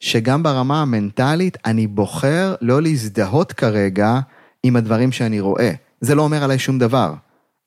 [0.00, 4.20] שגם ברמה המנטלית אני בוחר לא להזדהות כרגע
[4.62, 5.70] עם הדברים שאני רואה.
[6.00, 7.14] זה לא אומר עליי שום דבר.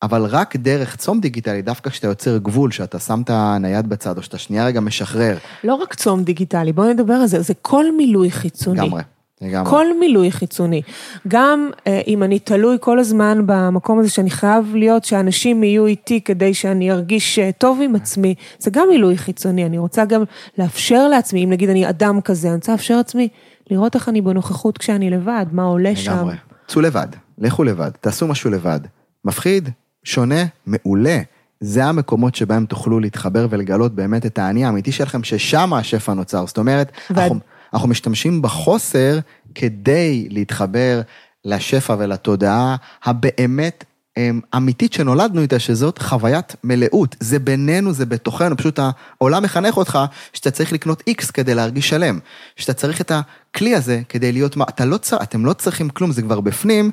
[0.04, 4.24] אבל רק דרך צום דיגיטלי, דווקא כשאתה יוצר גבול, שאתה שם את הנייד בצד, או
[4.24, 5.38] שאתה שנייה רגע משחרר.
[5.64, 8.82] לא רק צום דיגיטלי, בואו נדבר על זה, זה כל מילוי חיצוני.
[8.82, 9.02] לגמרי.
[9.42, 9.70] לגמרי.
[9.70, 10.82] כל מילוי חיצוני.
[11.28, 16.22] גם אה, אם אני תלוי כל הזמן במקום הזה שאני חייב להיות, שאנשים יהיו איתי
[16.22, 19.66] כדי שאני ארגיש אה, טוב עם עצמי, זה גם מילוי חיצוני.
[19.66, 20.24] אני רוצה גם
[20.58, 23.28] לאפשר לעצמי, אם נגיד אני אדם כזה, אני רוצה לאפשר לעצמי
[23.72, 26.04] לראות איך אני בנוכחות כשאני לבד, מה עולה לגמרי.
[26.04, 26.16] שם.
[26.16, 26.36] לגמרי.
[26.68, 28.80] צאו לבד, לכו לבד, תעשו משהו לבד.
[29.26, 29.70] מפחיד?
[30.04, 30.46] שונה?
[30.66, 31.20] מעולה.
[31.60, 36.46] זה המקומות שבהם תוכלו להתחבר ולגלות באמת את האני האמיתי שלכם, ששם השפע נוצר.
[36.48, 37.20] זאת אומרת, ועד...
[37.20, 37.40] אנחנו,
[37.74, 39.20] אנחנו משתמשים בחוסר
[39.56, 41.02] כדי להתחבר
[41.46, 43.84] לשפע ולתודעה הבאמת
[44.18, 47.16] אמ, אמיתית שנולדנו איתה, שזאת חוויית מלאות.
[47.20, 48.80] זה בינינו, זה בתוכנו, פשוט
[49.20, 50.00] העולם מחנך אותך
[50.34, 52.20] שאתה צריך לקנות איקס כדי להרגיש שלם.
[52.56, 56.12] שאתה צריך את הכלי הזה כדי להיות מה, אתה לא צריך, אתם לא צריכים כלום,
[56.12, 56.92] זה כבר בפנים,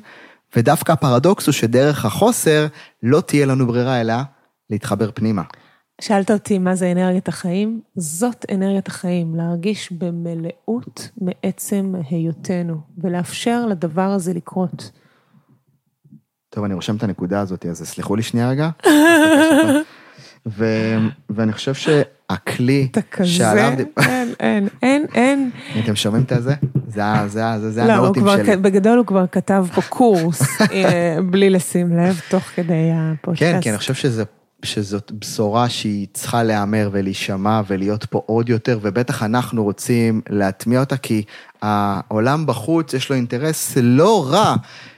[0.55, 2.67] ודווקא הפרדוקס הוא שדרך החוסר
[3.03, 4.13] לא תהיה לנו ברירה אלא
[4.69, 5.41] להתחבר פנימה.
[5.99, 7.81] שאלת אותי מה זה אנרגיית החיים?
[7.95, 14.91] זאת אנרגיית החיים, להרגיש במלאות מעצם היותנו, ולאפשר לדבר הזה לקרות.
[16.49, 18.69] טוב, אני רושם את הנקודה הזאת, אז סלחו לי שנייה רגע.
[20.57, 20.65] ו...
[21.29, 23.73] ואני חושב שהכלי אתה כזה, שעליו...
[23.97, 25.49] אין, אין, אין, אין.
[25.83, 26.53] אתם שומעים את זה?
[26.87, 28.47] זה, זה, זה, זה הנוטים שלי.
[28.47, 33.53] לא, בגדול הוא כבר כתב פה קורס, אה, בלי לשים לב, תוך כדי הפודקאסט.
[33.53, 34.23] כן, כי אני חושב שזה
[34.63, 40.97] שזאת בשורה שהיא צריכה להיאמר ולהישמע ולהיות פה עוד יותר, ובטח אנחנו רוצים להטמיע אותה,
[40.97, 41.23] כי
[41.61, 44.55] העולם בחוץ יש לו אינטרס לא רע,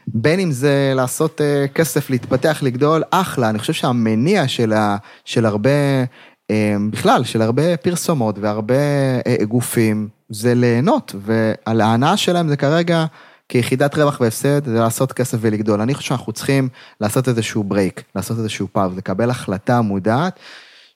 [0.08, 3.50] בין אם זה לעשות uh, כסף, להתפתח, לגדול, אחלה.
[3.50, 6.56] אני חושב שהמניע של, ה, של הרבה, uh,
[6.92, 8.76] בכלל, של הרבה פרסומות והרבה
[9.20, 13.06] uh, גופים, זה ליהנות, ועל ההנאה שלהם זה כרגע...
[13.52, 15.82] כיחידת רווח והפסד זה לעשות כסף ולגדול.
[15.82, 16.70] אני חושב שאנחנו צריכים
[17.02, 20.40] לעשות איזשהו break, לעשות איזשהו pause, לקבל החלטה מודעת.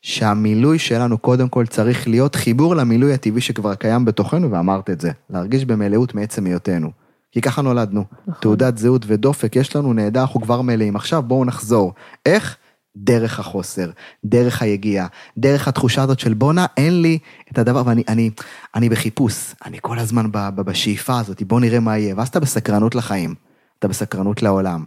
[0.02, 5.12] שהמילוי שלנו קודם כל צריך להיות חיבור למילוי הטבעי שכבר קיים בתוכנו, ואמרת את זה,
[5.30, 6.92] להרגיש במלאות מעצם היותנו.
[7.32, 8.04] כי ככה נולדנו.
[8.28, 8.42] נכון.
[8.42, 10.96] תעודת זהות ודופק יש לנו, נהדר, אנחנו כבר מלאים.
[10.96, 11.94] עכשיו בואו נחזור.
[12.26, 12.58] איך?
[12.96, 13.90] דרך החוסר,
[14.26, 17.20] דרך היגיעה, דרך התחושה הזאת של בואנה, אין לי
[17.52, 18.30] את הדבר, ואני אני,
[18.76, 22.40] אני בחיפוש, אני כל הזמן ב, ב, בשאיפה הזאת, בוא נראה מה יהיה, ואז אתה
[22.40, 23.36] בסקרנות לחיים,
[23.80, 24.84] אתה בסקרנות לעולם,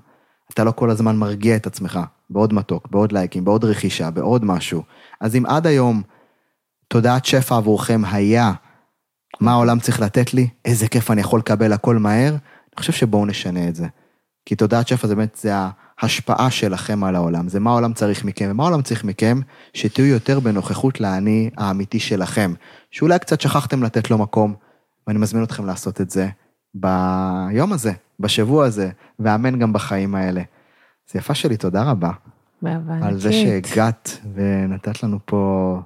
[0.52, 2.00] אתה לא כל הזמן מרגיע את עצמך.
[2.30, 4.82] בעוד מתוק, בעוד לייקים, בעוד רכישה, בעוד משהו.
[5.20, 6.02] אז אם עד היום
[6.88, 8.52] תודעת שפע עבורכם היה
[9.40, 13.26] מה העולם צריך לתת לי, איזה כיף אני יכול לקבל הכל מהר, אני חושב שבואו
[13.26, 13.86] נשנה את זה.
[14.46, 15.52] כי תודעת שפע זה באמת, זה
[16.00, 19.40] ההשפעה שלכם על העולם, זה מה העולם צריך מכם, ומה העולם צריך מכם,
[19.74, 22.54] שתהיו יותר בנוכחות לאני האמיתי שלכם,
[22.90, 24.54] שאולי קצת שכחתם לתת לו מקום,
[25.06, 26.28] ואני מזמין אתכם לעשות את זה
[26.74, 30.42] ביום הזה, בשבוע הזה, ואמן גם בחיים האלה.
[31.08, 32.10] אז יפה שלי, תודה רבה.
[32.62, 35.80] באהבה על זה שהגעת ונתת לנו פה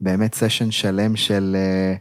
[0.00, 1.94] באמת סשן שלם של אה,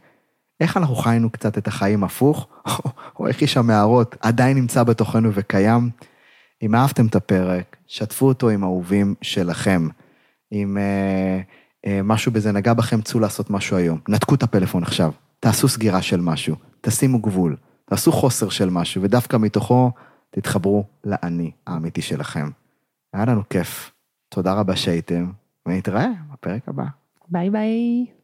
[0.59, 2.47] איך אנחנו חיינו קצת את החיים הפוך,
[3.19, 5.89] או איך איש המערות עדיין נמצא בתוכנו וקיים.
[6.61, 9.87] אם אהבתם את הפרק, שתפו אותו עם אהובים שלכם.
[10.51, 11.39] אם אה,
[11.85, 13.99] אה, משהו בזה נגע בכם, צאו לעשות משהו היום.
[14.09, 17.55] נתקו את הפלאפון עכשיו, תעשו סגירה של משהו, תשימו גבול,
[17.85, 19.91] תעשו חוסר של משהו, ודווקא מתוכו
[20.29, 22.49] תתחברו לאני האמיתי שלכם.
[23.13, 23.91] היה לנו כיף.
[24.29, 25.31] תודה רבה שהייתם,
[25.65, 26.83] ונתראה בפרק הבא.
[27.29, 28.16] ביי ביי.